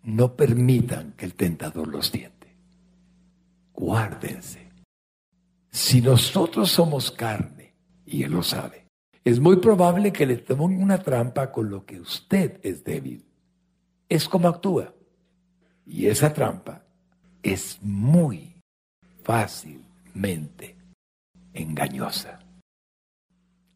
[0.08, 2.56] No permitan que el tentador los tiente.
[3.74, 4.70] Guárdense.
[5.70, 7.74] Si nosotros somos carne,
[8.06, 8.88] y Él lo sabe,
[9.26, 13.26] es muy probable que le tomen una trampa con lo que usted es débil.
[14.08, 14.94] Es como actúa.
[15.86, 16.86] Y esa trampa
[17.44, 18.56] es muy
[19.24, 20.78] fácilmente
[21.54, 22.40] engañosa.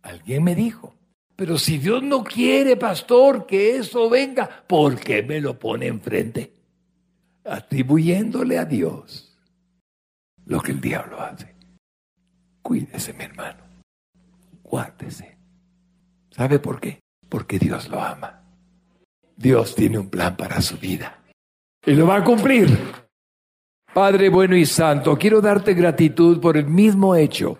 [0.02, 0.96] Alguien me dijo,
[1.36, 6.54] pero si Dios no quiere, pastor, que eso venga, ¿por qué me lo pone enfrente?
[7.44, 9.38] Atribuyéndole a Dios
[10.46, 11.56] lo que el diablo hace.
[12.62, 13.64] Cuídese, mi hermano.
[14.64, 15.38] Guárdese.
[16.30, 17.00] ¿Sabe por qué?
[17.28, 18.44] Porque Dios lo ama.
[19.36, 21.24] Dios tiene un plan para su vida.
[21.86, 22.70] Y lo va a cumplir.
[23.94, 27.58] Padre bueno y santo, quiero darte gratitud por el mismo hecho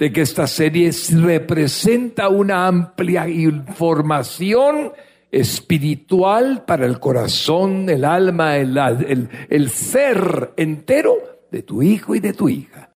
[0.00, 4.92] de que esta serie representa una amplia información
[5.30, 11.16] espiritual para el corazón, el alma, el, el, ser entero
[11.50, 12.94] de tu hijo y de tu hija.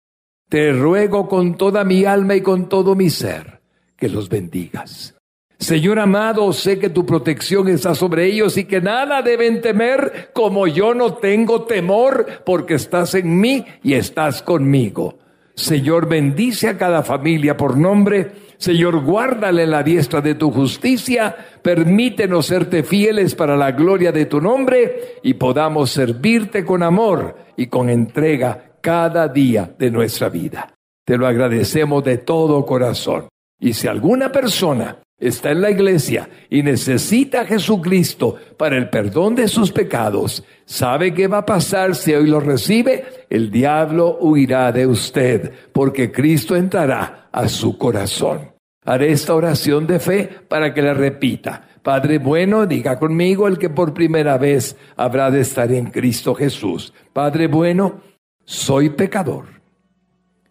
[0.49, 3.61] Te ruego con toda mi alma y con todo mi ser
[3.97, 5.17] que los bendigas.
[5.59, 10.69] Señor amado, sé que tu protección está sobre ellos y que nada deben temer como
[10.69, 15.19] yo no tengo temor porque estás en mí y estás conmigo.
[15.55, 18.33] Señor, bendice a cada familia por nombre.
[18.57, 21.35] Señor, guárdale la diestra de tu justicia.
[21.63, 27.67] Permítenos serte fieles para la gloria de tu nombre y podamos servirte con amor y
[27.67, 30.75] con entrega cada día de nuestra vida.
[31.05, 33.29] Te lo agradecemos de todo corazón.
[33.59, 39.37] Y si alguna persona está en la iglesia y necesita a Jesucristo para el perdón
[39.37, 43.05] de sus pecados, ¿sabe qué va a pasar si hoy lo recibe?
[43.31, 48.51] El diablo huirá de usted, porque Cristo entrará a su corazón.
[48.85, 51.69] Haré esta oración de fe para que la repita.
[51.85, 56.93] Padre bueno, diga conmigo el que por primera vez habrá de estar en Cristo Jesús.
[57.13, 58.01] Padre bueno,
[58.45, 59.47] soy pecador.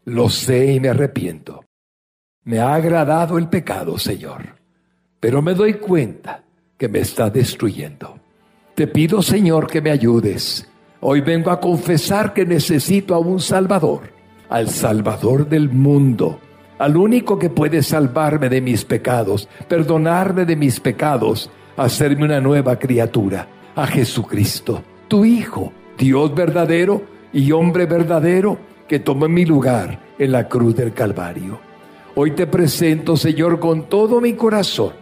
[0.05, 1.65] Lo sé y me arrepiento.
[2.43, 4.60] Me ha agradado el pecado, Señor
[5.21, 6.43] pero me doy cuenta
[6.77, 8.17] que me está destruyendo.
[8.73, 10.67] Te pido, Señor, que me ayudes.
[10.99, 14.01] Hoy vengo a confesar que necesito a un Salvador,
[14.49, 16.39] al Salvador del mundo,
[16.79, 22.79] al único que puede salvarme de mis pecados, perdonarme de mis pecados, hacerme una nueva
[22.79, 28.57] criatura, a Jesucristo, tu Hijo, Dios verdadero y hombre verdadero,
[28.87, 31.59] que tomó mi lugar en la cruz del Calvario.
[32.15, 35.00] Hoy te presento, Señor, con todo mi corazón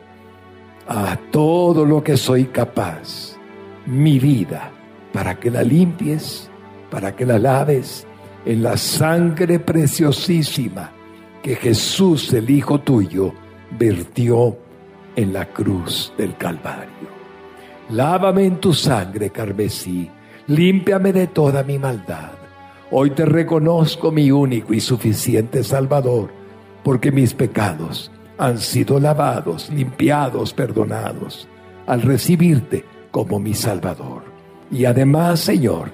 [0.92, 3.38] a todo lo que soy capaz,
[3.86, 4.72] mi vida,
[5.14, 6.50] para que la limpies,
[6.90, 8.08] para que la laves
[8.44, 10.92] en la sangre preciosísima
[11.44, 13.32] que Jesús, el Hijo tuyo,
[13.78, 14.58] vertió
[15.16, 16.90] en la cruz del Calvario.
[17.92, 20.10] Lávame en tu sangre carmesí,
[20.48, 22.32] límpiame de toda mi maldad.
[22.90, 26.32] Hoy te reconozco mi único y suficiente Salvador,
[26.84, 31.48] porque mis pecados han sido lavados, limpiados, perdonados,
[31.86, 34.24] al recibirte como mi Salvador.
[34.72, 35.92] Y además, Señor,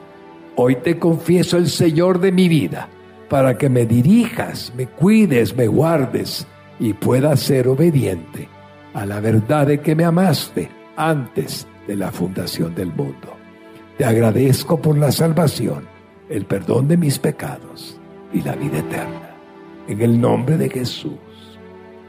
[0.55, 2.87] hoy te confieso el Señor de mi vida,
[3.29, 6.45] para que me dirijas, me cuides, me guardes
[6.79, 8.47] y pueda ser obediente
[8.93, 13.35] a la verdad de que me amaste antes de la fundación del mundo.
[13.97, 15.87] Te agradezco por la salvación,
[16.29, 17.99] el perdón de mis pecados
[18.31, 19.35] y la vida eterna.
[19.87, 21.13] En el nombre de Jesús.